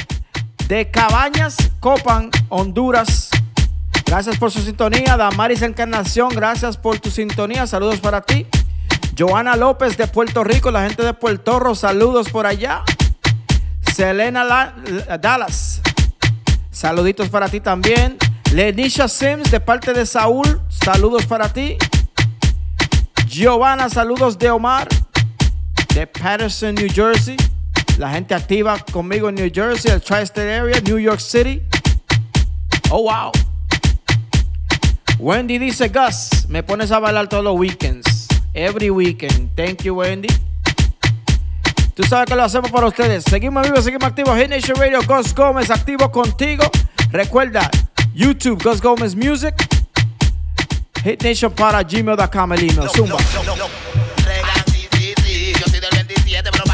de 0.68 0.90
Cabañas, 0.90 1.56
Copan, 1.80 2.30
Honduras. 2.50 3.30
Gracias 4.06 4.38
por 4.38 4.52
su 4.52 4.62
sintonía. 4.62 5.18
Damaris 5.18 5.62
Encarnación, 5.62 6.30
gracias 6.30 6.78
por 6.78 7.00
tu 7.00 7.10
sintonía. 7.10 7.68
Saludos 7.68 8.00
para 8.00 8.22
ti. 8.22 8.46
Joana 9.18 9.56
López 9.56 9.96
de 9.98 10.08
Puerto 10.08 10.44
Rico, 10.44 10.72
la 10.72 10.84
gente 10.84 11.04
de 11.04 11.14
Puerto 11.14 11.60
Rico, 11.60 11.76
saludos 11.76 12.30
por 12.30 12.46
allá. 12.46 12.84
Selena 13.96 14.44
La- 14.44 14.74
La- 15.08 15.18
Dallas, 15.18 15.80
saluditos 16.70 17.30
para 17.30 17.48
ti 17.48 17.62
también. 17.62 18.18
Lenisha 18.52 19.08
Sims 19.08 19.50
de 19.50 19.62
parte 19.62 19.94
de 19.94 20.06
Saúl, 20.06 20.60
saludos 20.68 21.26
para 21.26 21.48
ti. 21.54 21.78
Giovanna, 23.26 23.90
saludos 23.90 24.38
de 24.38 24.50
Omar 24.52 24.90
de 25.94 26.08
Patterson, 26.08 26.76
New 26.76 26.90
Jersey. 26.94 27.38
La 27.98 28.10
gente 28.12 28.36
activa 28.36 28.78
conmigo 28.92 29.30
en 29.30 29.36
New 29.36 29.50
Jersey, 29.54 29.90
el 29.94 30.02
Tri-State 30.02 30.54
Area, 30.54 30.82
New 30.82 30.98
York 31.00 31.22
City. 31.22 31.62
Oh, 32.90 33.04
wow. 33.04 33.32
Wendy 35.20 35.58
dice, 35.58 35.88
Gus, 35.88 36.50
me 36.50 36.64
pones 36.64 36.92
a 36.92 37.00
bailar 37.00 37.30
todos 37.30 37.46
los 37.46 37.58
weekends. 37.58 38.28
Every 38.54 38.90
weekend. 38.90 39.56
Thank 39.56 39.84
you, 39.84 39.96
Wendy. 39.96 40.28
Tú 41.96 42.04
sabes 42.04 42.26
que 42.26 42.36
lo 42.36 42.44
hacemos 42.44 42.70
para 42.72 42.88
ustedes. 42.88 43.24
Seguimos 43.24 43.64
vivos, 43.64 43.86
seguimos 43.86 44.06
activos. 44.06 44.38
Hit 44.38 44.50
Nation 44.50 44.78
Radio, 44.78 45.00
Gus 45.08 45.34
Gómez, 45.34 45.72
activo 45.72 46.12
contigo. 46.12 46.70
Recuerda, 47.10 47.72
YouTube, 48.14 48.62
Gus 48.62 48.82
Gómez 48.82 49.16
Music. 49.16 49.56
Hit 51.06 51.24
Nation 51.24 51.54
para 51.54 51.82
gmail.com, 51.84 52.54
el 52.54 52.70
email. 52.70 52.90
Zumba. 52.90 53.18
Yo 53.18 53.26
soy 55.68 55.80
del 55.80 55.90
27, 55.94 56.50
pero 56.52 56.65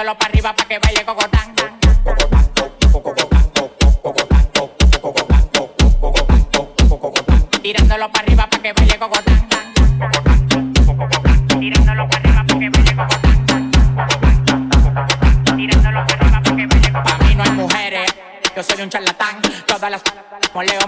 tirándolo 0.00 0.16
para 0.16 0.30
arriba 0.30 0.52
para 0.54 0.68
que 0.68 0.78
baile 0.78 1.04
cocotán. 1.04 1.29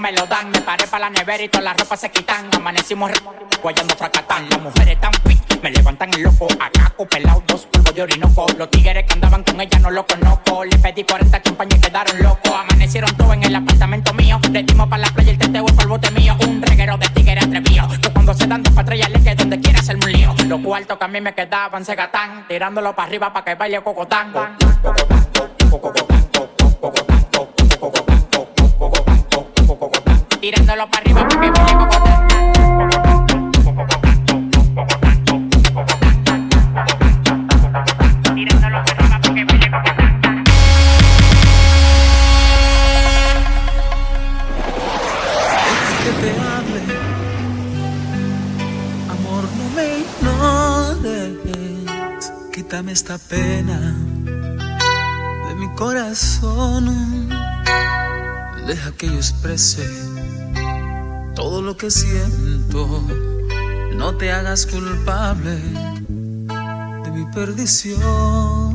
Me 0.02 0.12
lo 0.12 0.26
dan. 0.26 0.50
Me 0.50 0.60
paré 0.60 0.86
para 0.88 1.08
la 1.08 1.10
nevera 1.10 1.42
y 1.44 1.48
todas 1.48 1.64
las 1.64 1.76
ropas 1.76 2.00
se 2.00 2.10
quitan. 2.10 2.50
Amanecimos 2.56 3.12
guayando 3.62 3.94
fracatán. 3.94 4.50
Las 4.50 4.60
mujeres 4.60 5.00
tan 5.00 5.12
quick, 5.24 5.62
me 5.62 5.70
levantan 5.70 6.12
el 6.14 6.22
loco. 6.22 6.48
Acá 6.60 6.92
pelado, 7.08 7.42
dos 7.46 7.66
polvos 7.66 7.94
de 7.94 8.02
orinoco. 8.02 8.46
Los 8.58 8.68
tigres 8.70 9.04
que 9.06 9.14
andaban 9.14 9.44
con 9.44 9.60
ella 9.60 9.78
no 9.78 9.90
lo 9.90 10.04
conozco. 10.04 10.64
Le 10.64 10.76
pedí 10.78 11.04
40 11.04 11.40
champañas 11.42 11.78
y 11.78 11.80
quedaron 11.80 12.20
locos. 12.20 12.52
Amanecieron 12.52 13.16
todos 13.16 13.34
en 13.34 13.44
el 13.44 13.54
apartamento 13.54 14.12
mío. 14.12 14.40
Le 14.50 14.64
dimos 14.64 14.88
para 14.88 15.02
la 15.02 15.08
playa 15.08 15.30
el 15.30 15.38
teteo 15.38 15.66
para 15.66 15.82
el 15.82 15.88
bote 15.88 16.10
mío. 16.10 16.36
Un 16.46 16.60
reguero 16.62 16.98
de 16.98 17.08
tigres 17.10 17.44
atrevido. 17.44 17.88
Que 18.02 18.10
cuando 18.10 18.34
se 18.34 18.46
dan 18.48 18.62
dos 18.64 18.74
patrullas 18.74 19.08
le 19.08 19.22
que 19.22 19.34
donde 19.36 19.60
quiera 19.60 19.78
hacerme 19.78 20.06
un 20.06 20.12
lío. 20.12 20.34
Los 20.46 20.60
cuartos 20.60 20.98
que 20.98 21.04
a 21.04 21.08
mí 21.08 21.20
me 21.20 21.32
quedaban 21.32 21.84
se 21.84 21.94
gatán. 21.94 22.48
Tirándolo 22.48 22.92
para 22.96 23.06
arriba 23.06 23.32
para 23.32 23.44
que 23.44 23.54
baile 23.54 23.80
cocotán. 23.82 24.32
Cocotán. 25.70 26.11
Tirándolo 30.42 30.90
para 30.90 31.04
arriba 31.04 31.28
para 31.28 31.40
que 31.40 31.50
baile 31.52 31.72
cocotán. 31.78 32.26
que 46.02 46.10
te 46.20 46.30
hable. 46.40 46.80
Amor, 49.12 49.44
no 49.58 49.66
me 49.76 49.86
ignores. 50.00 51.38
Quítame 52.52 52.90
esta 52.90 53.16
pena 53.16 53.78
de 55.46 55.54
mi 55.54 55.68
corazón. 55.76 57.30
Deja 58.66 58.90
que 58.90 59.06
yo 59.06 59.14
exprese 59.14 60.11
todo 61.34 61.62
lo 61.62 61.76
que 61.76 61.90
siento. 61.90 63.02
No 63.94 64.16
te 64.16 64.32
hagas 64.32 64.66
culpable 64.66 65.56
de 67.04 67.10
mi 67.10 67.24
perdición. 67.32 68.71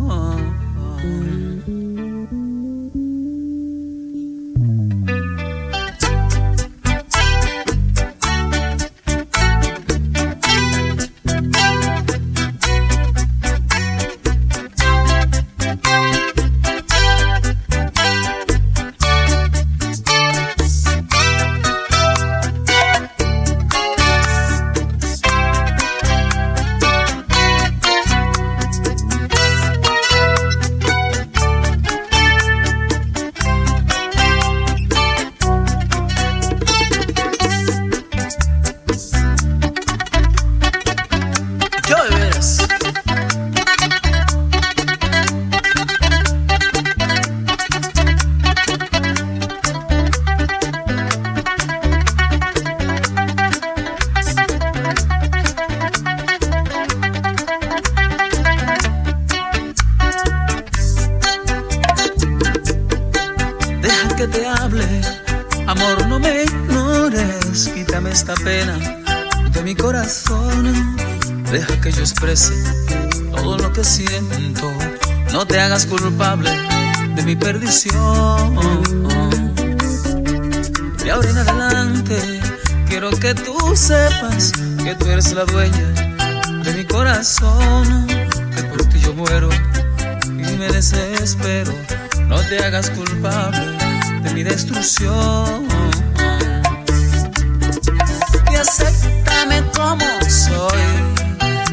Y 98.52 98.56
acéptame 98.56 99.64
como 99.76 100.06
soy. 100.30 100.84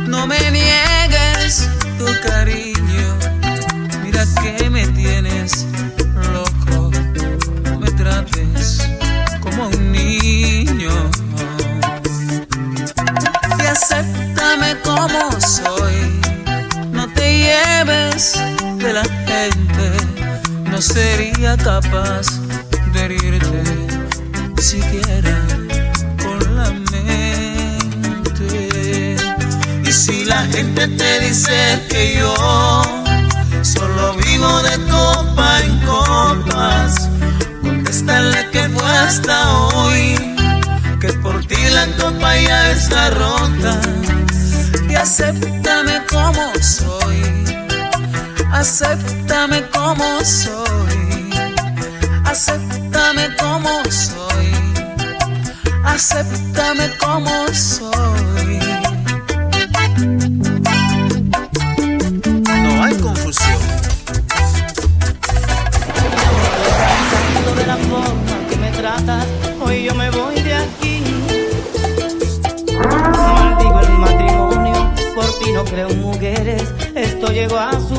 No 0.06 0.26
me 0.26 0.38
niegues 0.50 1.68
tu 1.98 2.06
cariño. 2.26 3.16
Mira 4.02 4.24
que 4.42 4.68
me 4.70 4.86
tienes 4.88 5.66
loco. 6.32 6.90
No 7.64 7.78
me 7.78 7.90
trates 7.92 8.88
como 9.40 9.68
un 9.68 9.92
niño. 9.92 10.92
Y 13.58 13.66
acéptame 13.66 14.76
como 14.82 15.40
soy. 15.40 16.20
No 16.92 17.08
te 17.12 17.38
lleves 17.38 18.34
de 18.78 18.92
la 18.92 19.04
gente. 19.26 19.86
No 20.70 20.80
sería 20.82 21.56
capaz 21.56 22.43
siquiera 24.74 25.36
con 26.22 26.38
la 26.56 26.70
mente. 26.90 28.50
Y 29.84 29.92
si 29.92 30.24
la 30.24 30.40
gente 30.46 30.88
te 30.88 31.20
dice 31.20 31.82
que 31.88 32.16
yo 32.18 32.34
solo 33.62 34.14
vivo 34.14 34.62
de 34.62 34.76
copa 34.90 35.60
en 35.60 35.78
copas, 35.80 37.10
contéstale 37.62 38.48
que 38.50 38.68
fue 38.70 38.90
hasta 39.06 39.36
hoy, 39.58 40.16
que 41.00 41.12
por 41.24 41.44
ti 41.44 41.62
la 41.72 41.86
copa 41.98 42.36
ya 42.36 42.70
está 42.70 43.10
rota. 43.10 43.80
Y 44.88 44.94
acéptame 44.94 46.02
como 46.10 46.52
soy, 46.62 47.22
acéptame 48.50 49.62
como 49.70 50.24
soy, 50.24 51.34
acéptame 53.14 53.36
como 53.36 53.84
soy, 53.90 54.52
acéptame 55.84 56.90
como 56.98 57.48
soy. 57.52 58.58
No 62.62 62.84
hay 62.84 62.94
confusión. 62.96 63.58
de 67.56 67.66
la 67.66 67.76
forma 67.76 68.48
que 68.48 68.56
me 68.56 68.70
tratas, 68.72 69.26
hoy 69.60 69.84
yo 69.84 69.94
me 69.94 70.10
voy 70.10 70.34
de 70.42 70.54
aquí. 70.54 71.02
Maldigo 73.36 73.80
el 73.80 73.90
matrimonio, 73.90 74.92
por 75.14 75.38
ti 75.38 75.52
no 75.52 75.64
creo 75.64 75.88
en 75.88 76.00
mujeres, 76.00 76.74
esto 76.94 77.28
llegó 77.28 77.58
a 77.58 77.72
su. 77.72 77.93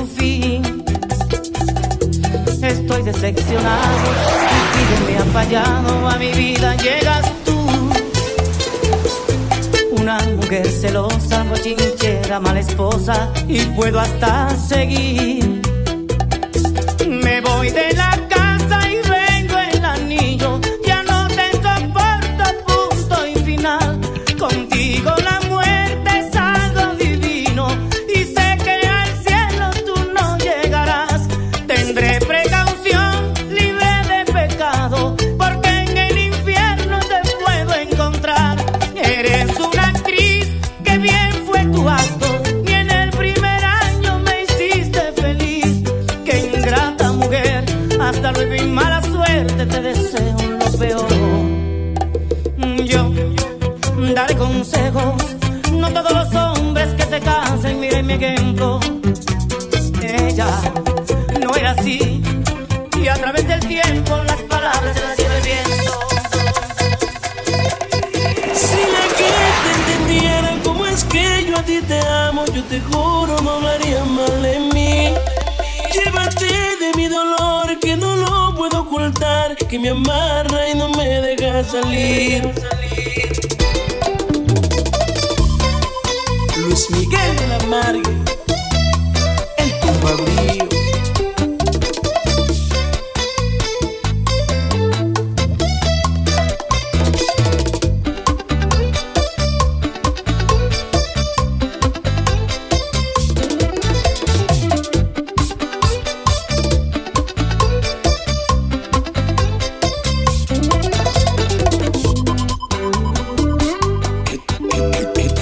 Estoy 2.85 3.01
decepcionado, 3.01 3.97
mi 4.53 4.85
vida 4.85 4.99
me 5.07 5.17
ha 5.17 5.33
fallado, 5.33 6.07
a 6.07 6.17
mi 6.17 6.31
vida 6.33 6.75
llegas 6.75 7.31
tú. 7.43 7.67
Una 9.99 10.19
mujer 10.19 10.67
celosa, 10.67 11.43
bochinchera, 11.45 12.39
mala 12.39 12.59
esposa, 12.59 13.33
y 13.47 13.61
puedo 13.75 13.99
hasta 13.99 14.55
seguir. 14.55 15.54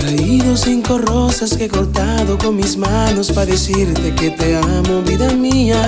Traído 0.04 0.58
cinco 0.58 0.98
rosas 0.98 1.56
que 1.56 1.66
he 1.66 1.70
cortado 1.70 2.38
con 2.38 2.58
mis 2.58 2.76
manos 2.76 3.32
para 3.32 3.46
decirte 3.46 4.14
que 4.16 4.32
te 4.32 4.58
amo, 4.58 5.02
vida 5.02 5.32
mía. 5.32 5.82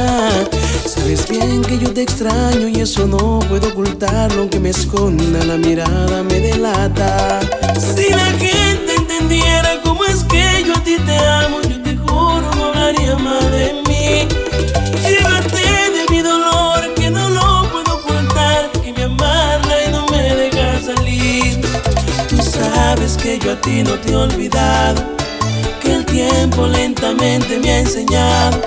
Sabes 0.86 1.28
bien 1.28 1.61
que 1.61 1.78
yo 1.78 1.93
te 1.93 2.03
extraño 2.03 2.70
y 2.70 2.80
eso 2.80 3.07
no 3.07 3.39
puedo 3.49 3.68
ocultarlo, 3.68 4.41
aunque 4.41 4.59
me 4.59 4.70
esconda 4.70 5.43
la 5.45 5.57
mirada 5.57 6.24
me 6.24 6.39
delata. 6.39 7.41
Si 7.78 8.09
la 8.09 8.32
gente 8.38 8.95
entendiera 8.95 9.82
cómo 9.84 10.05
es 10.05 10.24
que 10.24 10.63
yo 10.66 10.76
a 10.76 10.84
ti 10.84 10.95
te 11.05 11.18
amo, 11.18 11.61
yo 11.63 11.82
te 11.82 11.97
juro 11.97 12.49
no 12.55 12.66
hablaría 12.66 13.18
mal 13.18 13.51
de 13.51 13.75
a 23.56 23.62
ti 23.62 23.84
no 23.84 23.93
te 23.99 24.12
he 24.12 24.16
olvidado, 24.16 25.01
que 25.82 25.95
el 25.95 26.06
tiempo 26.06 26.68
lentamente 26.68 27.58
me 27.60 27.72
ha 27.72 27.80
enseñado. 27.80 28.60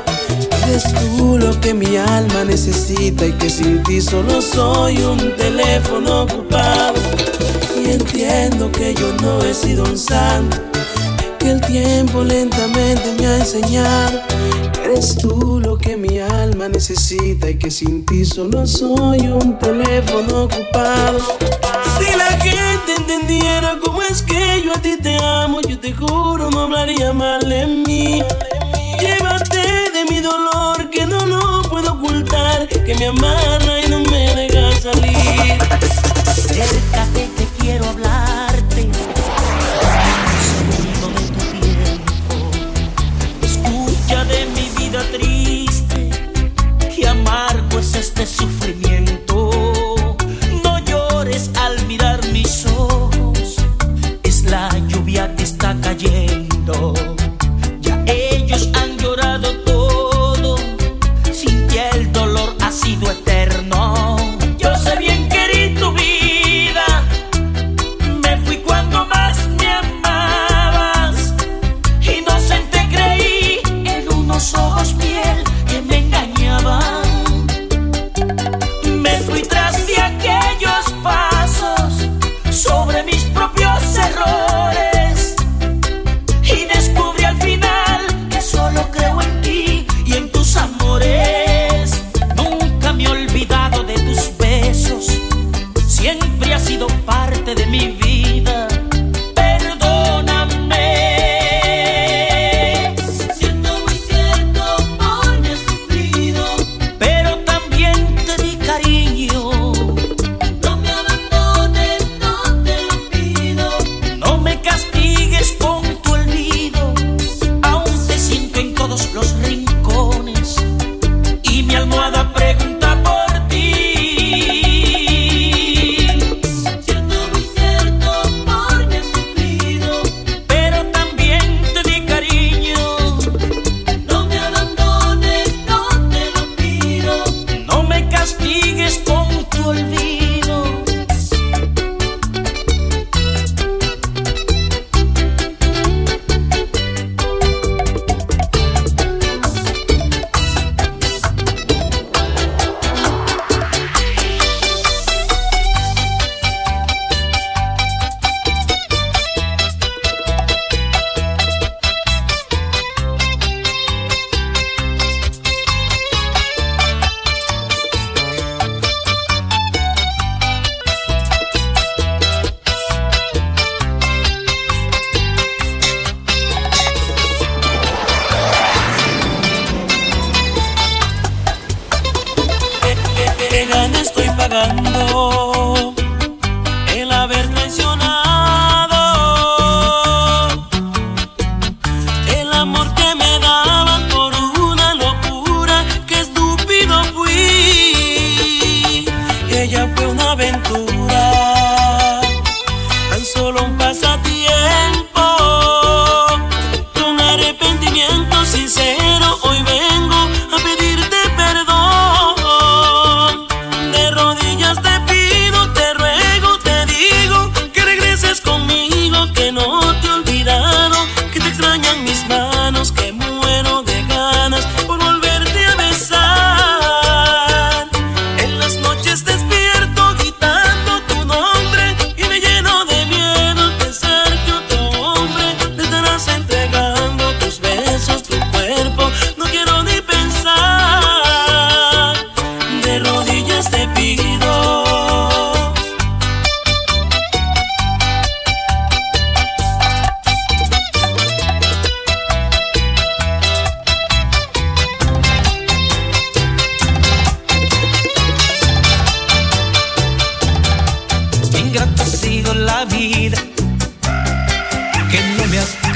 Eres 0.65 0.85
tú 1.17 1.39
lo 1.39 1.59
que 1.61 1.75
mi 1.75 1.97
alma 1.97 2.45
necesita 2.45 3.27
y 3.27 3.33
que 3.33 3.51
sin 3.51 3.83
ti 3.83 4.01
solo 4.01 4.41
soy 4.41 4.99
un 4.99 5.37
teléfono 5.37 6.23
ocupado. 6.23 6.95
Y 7.77 7.91
entiendo 7.91 8.71
que 8.73 8.95
yo 8.95 9.13
no 9.23 9.43
he 9.43 9.53
sido 9.53 9.85
un 9.85 9.99
santo, 9.99 10.57
que 11.39 11.51
el 11.53 11.61
tiempo 11.63 12.23
lentamente 12.25 13.13
me 13.19 13.27
ha 13.27 13.37
enseñado. 13.39 14.21
Eres 14.85 15.17
tú 15.17 15.61
lo 15.63 15.77
que 15.77 15.97
mi 15.97 16.19
alma 16.19 16.69
necesita 16.69 17.51
y 17.51 17.59
que 17.59 17.71
sin 17.71 18.07
ti 18.07 18.25
solo 18.25 18.67
soy 18.67 19.29
un 19.29 19.59
teléfono 19.59 20.45
ocupado. 20.45 21.19
Si 21.99 22.17
la 22.17 22.31
gente 22.41 22.95
entendiera 22.97 23.79
cómo 23.85 24.03
es 24.03 24.23
que 24.23 24.63
yo 24.65 24.73
a 24.73 24.79
ti 24.81 24.97
te 25.03 25.17
amo, 25.17 25.61
yo 25.63 25.79
te 25.79 25.93
juro 25.93 26.51
no 26.51 26.61
hablaría 26.61 27.13
mal 27.13 27.41
de 27.41 27.67
mí. 27.67 28.23
Llévate 29.01 29.91
de 29.93 30.05
mi 30.11 30.21
dolor 30.21 30.91
que 30.91 31.07
no 31.07 31.27
lo 31.27 31.63
puedo 31.63 31.93
ocultar, 31.93 32.69
que 32.69 32.95
me 32.95 33.07
amarra 33.07 33.81
y 33.85 33.89
no 33.89 34.01
me 34.01 34.35
deja 34.35 34.81
salir. 34.81 35.59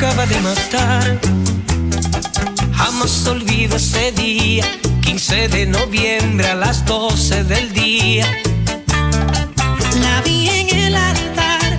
acaba 0.03 0.27
de 0.27 0.41
matar. 0.41 1.21
Jamás 2.75 3.25
olvido 3.29 3.77
ese 3.77 4.11
día, 4.11 4.65
15 5.01 5.49
de 5.49 5.67
noviembre 5.67 6.49
a 6.49 6.57
las 6.57 6.85
12 6.85 7.45
del 7.45 7.73
día. 7.73 8.27
La 10.01 10.21
vi 10.23 10.49
en 10.49 10.77
el 10.77 10.97
altar, 10.97 11.79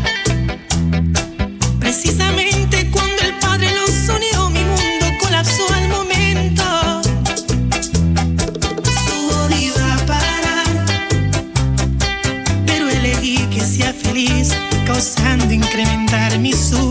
precisamente 1.80 2.90
cuando 2.92 3.24
el 3.24 3.34
Padre 3.40 3.68
los 3.76 3.92
unió, 4.16 4.50
mi 4.50 4.64
mundo 4.64 5.06
colapsó 5.20 5.66
al 5.74 5.90
momento. 5.90 6.64
Su 9.04 9.18
odio 9.44 9.74
a 9.92 9.98
parar, 10.06 10.86
pero 12.66 12.90
elegí 12.90 13.48
que 13.48 13.60
sea 13.60 13.94
feliz, 13.94 14.54
causando 14.88 15.54
incrementar 15.54 16.40
mi 16.40 16.54
sufrimiento. 16.54 16.83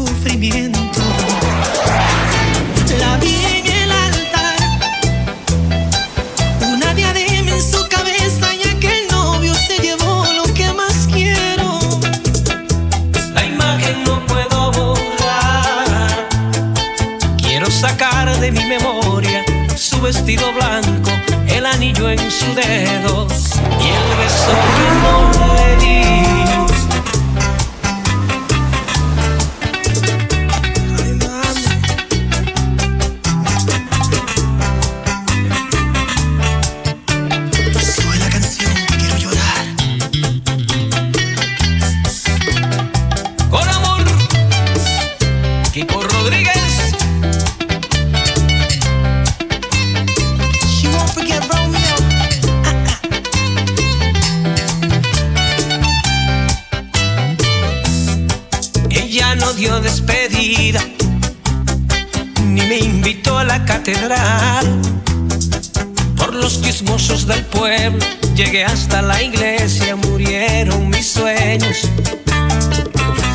vestido 20.24 20.52
blanco, 20.52 21.10
el 21.48 21.66
anillo 21.66 22.08
en 22.08 22.18
sus 22.18 22.54
dedos 22.54 23.56
y 23.80 23.88
el 23.88 24.18
beso 24.18 24.52
que 24.76 24.88
no 25.02 25.41
Por 66.16 66.34
los 66.34 66.62
chismosos 66.62 67.26
del 67.26 67.44
pueblo 67.46 67.98
llegué 68.36 68.64
hasta 68.64 69.02
la 69.02 69.20
iglesia, 69.20 69.96
murieron 69.96 70.88
mis 70.88 71.08
sueños. 71.08 71.88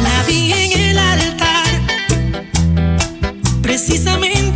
La 0.04 0.24
vi 0.26 0.54
en 0.54 0.80
el 0.80 0.98
altar. 0.98 1.68
Precisamente 3.62 4.47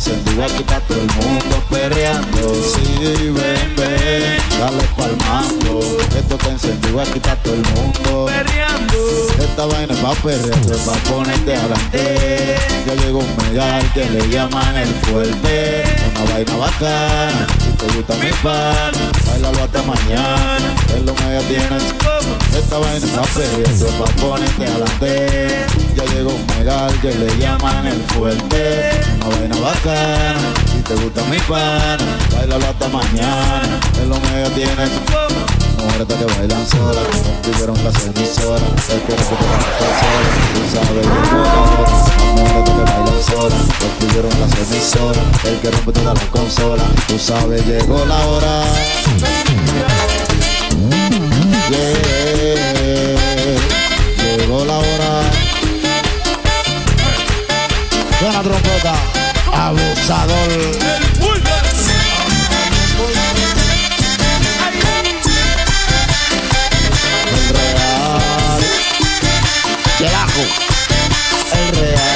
Encendió, 0.00 0.42
aquí 0.42 0.62
está 0.62 0.80
todo 0.80 0.98
el 0.98 1.12
mundo 1.12 1.62
perreando. 1.68 2.54
Sí, 2.72 3.28
ven, 3.28 3.76
ven, 3.76 4.38
dale 4.58 4.82
pa'l 4.96 5.14
mambo. 5.28 5.80
Esto 6.16 6.38
te 6.38 6.48
encendió, 6.48 7.02
aquí 7.02 7.18
está 7.18 7.36
todo 7.36 7.52
el 7.52 7.62
mundo 7.74 8.24
perreando. 8.24 8.96
Esta 9.38 9.66
vaina 9.66 9.92
es 9.92 10.00
pa' 10.00 10.14
perrear, 10.14 10.58
es 10.58 10.78
pa' 10.78 10.96
ponerte 11.12 11.54
adelante. 11.54 12.56
Ya 12.86 12.94
llegó 12.94 13.18
un 13.18 13.36
megal 13.44 13.92
que 13.92 14.06
le 14.06 14.26
llaman 14.30 14.74
el 14.74 14.88
fuerte. 14.88 15.84
Una 16.14 16.32
vaina 16.32 16.56
bacana, 16.56 17.46
si 17.58 17.70
te 17.72 17.92
gusta 17.94 18.14
mi 18.14 18.30
pan, 18.42 18.92
bailalo 19.26 19.64
hasta 19.64 19.82
mañana. 19.82 20.74
En 20.96 21.04
lo 21.04 21.12
media 21.12 21.40
tienes 21.40 21.82
esta 22.56 22.78
vaina 22.78 23.04
es 23.04 23.12
pa' 23.12 23.22
perrear, 23.22 23.70
es 23.70 23.84
pa' 23.84 24.04
ponerte 24.22 24.64
adelante. 24.64 25.66
Ya 25.94 26.04
llegó 26.06 26.30
un 26.30 26.46
megal 26.56 26.98
que 27.00 27.14
le 27.14 27.36
llaman 27.36 27.86
el 27.86 28.00
fuerte. 28.14 29.09
Una 29.20 29.36
vaina 29.36 29.56
bacana, 29.60 30.52
si 30.72 30.80
te 30.82 30.94
gusta 30.94 31.22
mi 31.24 31.38
pan, 31.38 31.98
bailalo 32.34 32.66
hasta 32.66 32.88
mañana. 32.88 33.80
En 34.02 34.08
lo 34.08 34.18
medio 34.20 34.48
tienes 34.50 34.90
mujeres 35.76 36.06
que 36.06 36.24
bailan 36.24 36.66
solas, 36.66 37.06
que 37.42 37.50
tuvieron 37.50 37.84
las 37.84 38.06
emisoras, 38.06 38.62
el 38.90 39.00
que 39.02 39.12
no 39.12 39.22
la 39.30 39.68
persona, 39.78 40.30
tú 40.54 40.62
sabes. 40.72 41.06
Las 41.06 41.30
mujeres 42.36 42.64
que 42.64 42.82
bailan 42.92 43.22
solas, 43.22 43.64
que 43.78 43.88
tuvieron 44.06 44.32
las 44.40 44.52
emisoras, 44.58 45.26
el 45.44 45.56
que 45.60 45.70
rompe 45.70 45.92
toda 45.92 46.14
la 46.14 46.26
consola, 46.30 46.84
tú 47.06 47.18
sabes, 47.18 47.66
llegó 47.66 48.04
la 48.06 48.26
hora. 48.26 48.64
Yeah, 51.70 52.29
Buena 58.30 58.44
trompeta, 58.44 58.94
abusador. 59.52 60.52
El 67.32 67.48
real. 67.48 68.60
Y 69.98 70.04
el 70.04 70.14
ajo. 70.14 70.42
El 71.56 71.76
real. 71.76 72.09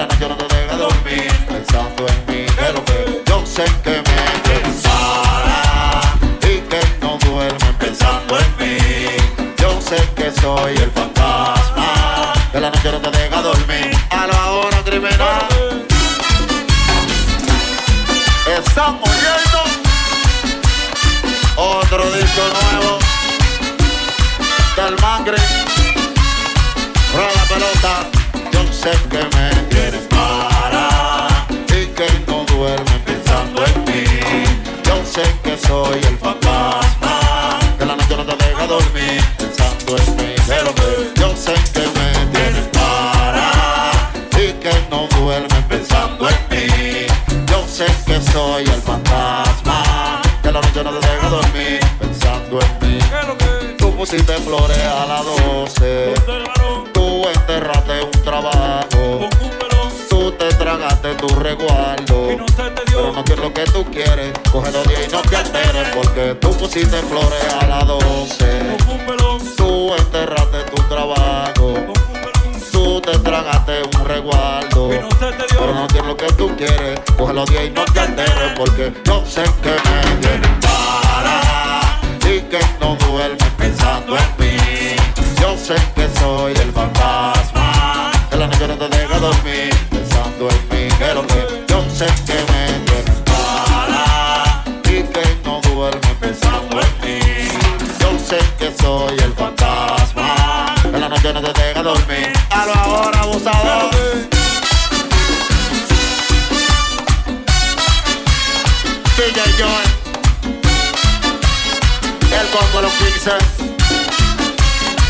La 0.00 0.06
noche 0.06 0.28
no 0.30 0.34
te 0.34 0.56
deja 0.56 0.76
dormir 0.76 1.30
pensando 1.46 2.06
en 2.08 2.18
mí. 2.26 2.46
Pero 2.56 2.82
yo 3.26 3.44
sé 3.44 3.64
que 3.84 3.90
me 3.90 4.20
para 4.82 6.00
y 6.42 6.60
que 6.70 6.80
no 7.02 7.18
duermen 7.18 7.74
pensando 7.78 8.38
en 8.38 8.50
mí. 8.58 8.78
Yo 9.58 9.78
sé 9.82 9.98
que 10.16 10.32
soy 10.40 10.74
el 10.76 10.90
fantasma 10.92 12.32
que 12.50 12.60
la 12.60 12.70
noche 12.70 12.92
no 12.92 12.98
te 12.98 13.10
deja 13.10 13.42
dormir. 13.42 13.90
A 14.10 14.26
la 14.26 14.50
hora 14.52 14.82
criminal 14.84 15.48
estamos 18.58 19.06
oyendo 19.06 19.60
otro 21.56 22.04
disco 22.12 22.42
nuevo 22.56 22.98
del 24.76 24.98
Mangre. 25.02 25.36
Rueda 27.12 27.32
la 27.34 27.44
pelota, 27.52 27.92
yo 28.50 28.72
sé 28.72 28.92
que 29.10 29.18
me 29.36 29.60
pusiste 54.10 54.34
flores 54.38 54.78
a 54.78 55.06
las 55.06 55.24
12. 55.24 56.14
Tú 56.92 57.28
enterraste 57.28 58.02
un 58.02 58.24
trabajo. 58.24 59.28
Tú 60.08 60.32
te 60.32 60.48
tragaste 60.54 61.14
tu 61.14 61.28
resguardo. 61.28 62.26
Pero 62.86 63.12
no 63.12 63.24
quiero 63.24 63.42
lo 63.44 63.54
que 63.54 63.64
tú 63.66 63.84
quieres. 63.84 64.32
Cógelo 64.50 64.82
bien 64.82 65.02
y 65.06 65.12
no 65.12 65.22
te 65.22 65.36
alteres. 65.36 65.94
Porque 65.94 66.34
tú 66.40 66.50
pusiste 66.54 66.96
flores 67.02 67.54
a 67.60 67.66
las 67.66 67.86
12. 67.86 68.76
Tú 69.56 69.94
enterraste 69.94 70.58
tu 70.74 70.82
trabajo. 70.88 71.74
Tú 72.72 73.00
te 73.00 73.16
tragaste 73.16 73.82
un 73.96 74.04
resguardo. 74.06 74.88
Pero 74.88 75.72
no 75.72 75.86
quiero 75.86 76.06
lo 76.08 76.16
que 76.16 76.32
tú 76.32 76.50
quieres. 76.56 76.98
Cógelo 77.16 77.44
bien 77.44 77.66
y 77.66 77.70
no 77.70 77.84
te 77.84 78.00
alteres. 78.00 78.52
Porque 78.56 78.92
yo 79.04 79.24
sé 79.24 79.44
que 79.62 79.70
me 79.70 80.16
vienen 80.16 80.60
para. 80.60 81.40
Y 82.28 82.40
que 82.42 82.58
no 82.80 82.96
duermes 82.96 83.59
pensando 83.80 84.16
en 84.16 84.28
mí. 84.38 84.96
Yo 85.40 85.56
sé 85.56 85.74
que 85.94 86.08
soy 86.18 86.52
el 86.52 86.72
fantasma. 86.72 88.12
Que 88.30 88.36
la 88.36 88.46
noche 88.46 88.68
no 88.68 88.76
te 88.76 88.88
deja 88.88 89.18
dormir 89.18 89.74
pensando 89.90 90.48
en 90.50 90.68
mí. 90.68 90.88
sé 91.90 92.06
que 92.26 92.34
me 92.52 92.64
tienes 92.86 93.20
mala 93.28 94.64
y 94.84 95.02
que 95.02 95.40
no 95.44 95.60
duerme 95.60 96.14
pensando 96.20 96.80
en 96.80 96.92
mí. 97.02 97.20
Yo 98.00 98.18
sé 98.18 98.38
que 98.58 98.74
soy 98.80 99.18
el 99.18 99.32
fantasma. 99.32 100.74
En 100.84 101.00
la 101.00 101.08
noche 101.08 101.32
no 101.32 101.40
te 101.42 101.62
deja 101.62 101.82
dormir. 101.82 102.32
Halo 102.50 102.74
ahora, 102.74 103.20
abusador. 103.20 103.90
DJ 109.16 109.40
Joy. 109.58 109.84
El 112.32 112.46
combo 112.48 112.82
los 112.82 112.92
15. 112.92 113.69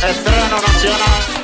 e 0.03 0.23
treno 0.23 0.59
nazionale. 0.61 1.40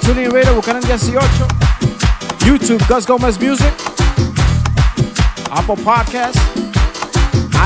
TuneIn 0.00 0.30
Radio, 0.30 0.54
buscan 0.54 0.76
en 0.76 0.82
18. 0.82 1.28
YouTube, 2.46 2.82
Gus 2.88 3.06
Gómez 3.06 3.38
Music. 3.38 3.72
Apple 5.50 5.76
Podcast. 5.84 6.36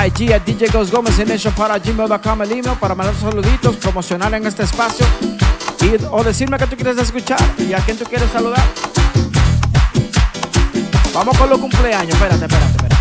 IG 0.04 0.32
a 0.32 0.40
DJ 0.40 0.68
Gus 0.72 0.90
Gómez 0.90 1.16
Hit 1.16 1.28
Nation 1.28 1.54
para 1.54 1.78
gmail.com 1.78 2.42
el 2.42 2.50
email 2.50 2.76
para 2.80 2.96
mandar 2.96 3.14
saluditos, 3.14 3.76
promocionar 3.76 4.34
en 4.34 4.44
este 4.44 4.64
espacio 4.64 5.06
y, 5.82 6.04
o 6.10 6.24
decirme 6.24 6.58
que 6.58 6.66
tú 6.66 6.74
quieres 6.74 6.98
escuchar 6.98 7.40
y 7.58 7.72
a 7.72 7.78
quién 7.78 7.96
tú 7.96 8.04
quieres 8.04 8.28
saludar. 8.30 8.64
Vamos 11.14 11.38
con 11.38 11.48
los 11.48 11.60
cumpleaños. 11.60 12.12
Espérate, 12.12 12.44
espérate, 12.44 12.70
espérate. 12.72 12.96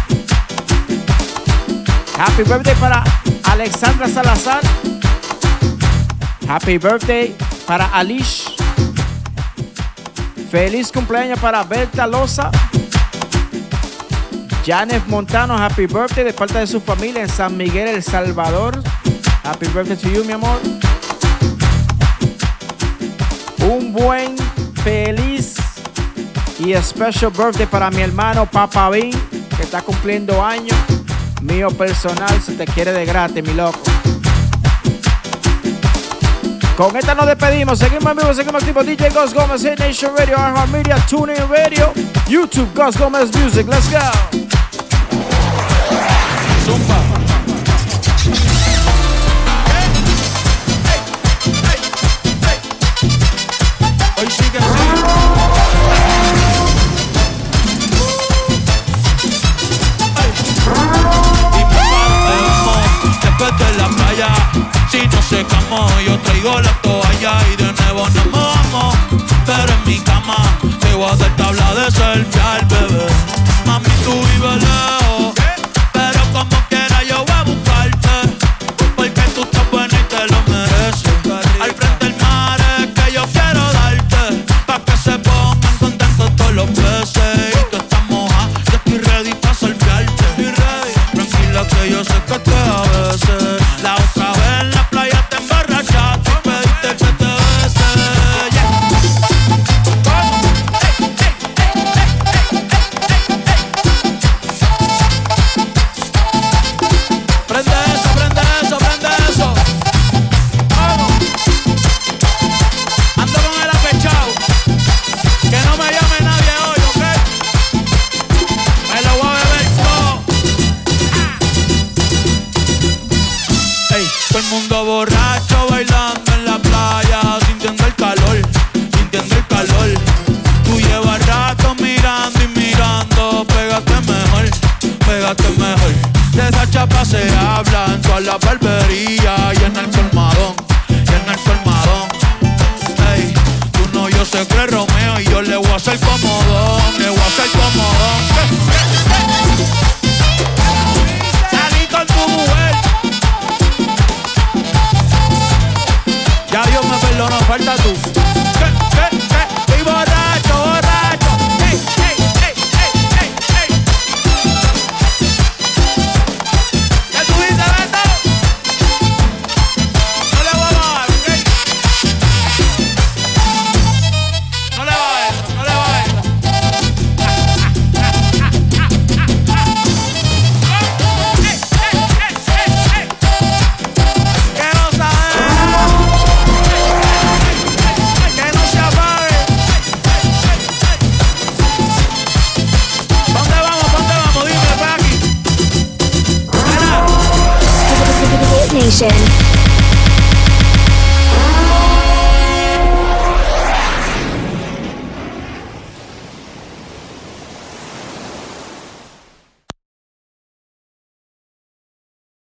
Happy 2.19 2.43
birthday 2.43 2.75
para 2.75 3.03
Alexandra 3.45 4.07
Salazar. 4.07 4.61
Happy 6.47 6.77
birthday 6.77 7.35
para 7.65 7.87
Alish. 7.87 8.42
Feliz 10.53 10.91
cumpleaños 10.91 11.39
para 11.39 11.63
Berta 11.63 12.05
Loza. 12.05 12.51
Janet 14.63 15.03
Montano, 15.07 15.57
happy 15.57 15.87
birthday 15.87 16.25
de 16.25 16.31
parte 16.31 16.59
de 16.59 16.67
su 16.67 16.79
familia 16.79 17.23
en 17.23 17.27
San 17.27 17.57
Miguel, 17.57 17.87
El 17.87 18.03
Salvador. 18.03 18.79
Happy 19.43 19.65
birthday 19.69 19.97
to 19.97 20.09
you, 20.09 20.23
mi 20.23 20.33
amor. 20.33 20.59
Un 23.67 23.91
buen, 23.91 24.35
feliz 24.83 25.55
y 26.59 26.75
special 26.83 27.31
birthday 27.31 27.65
para 27.65 27.89
mi 27.89 28.01
hermano 28.01 28.45
Papa 28.45 28.91
Bean, 28.91 29.09
que 29.57 29.63
está 29.63 29.81
cumpliendo 29.81 30.45
años. 30.45 30.77
Mío 31.41 31.71
personal, 31.71 32.39
se 32.43 32.53
te 32.53 32.65
quiere 32.65 32.93
de 32.93 33.07
gratis, 33.07 33.43
mi 33.43 33.55
loco. 33.55 33.92
Con 36.77 36.95
esta 36.97 37.13
nos 37.13 37.27
despedimos. 37.27 37.77
Seguimos 37.77 38.11
en 38.11 38.17
vivo, 38.17 38.33
seguimos 38.33 38.61
activos. 38.63 38.85
DJ 38.85 39.09
Gus 39.09 39.33
Gómez, 39.33 39.61
Hit 39.61 39.79
Nation 39.79 40.11
Radio, 40.17 40.35
iHeart 40.35 40.69
Media, 40.69 40.95
TuneIn 41.07 41.47
Radio, 41.49 41.93
YouTube 42.27 42.69
Gus 42.73 42.97
Gómez 42.97 43.31
Music. 43.35 43.67
Let's 43.67 43.89
go. 43.91 44.42
Secamos, 65.33 65.91
yo 66.05 66.17
traigo 66.19 66.61
la 66.61 66.73
toalla 66.81 67.33
y 67.51 67.55
de 67.55 67.71
nuevo 67.73 68.07
nos 68.09 68.25
mojamos. 68.27 68.95
Pero 69.45 69.73
en 69.77 69.83
mi 69.85 69.99
cama, 69.99 70.37
te 70.79 70.93
voy 70.93 71.09
a 71.09 71.13
hacer 71.13 71.35
tabla 71.35 71.73
de 71.75 71.91
selfie 71.91 72.41
al 72.41 72.65
bebé. 72.65 73.07
Mami, 73.65 73.89
tú 74.03 74.11
vives 74.11 74.57
lejos, 74.67 75.33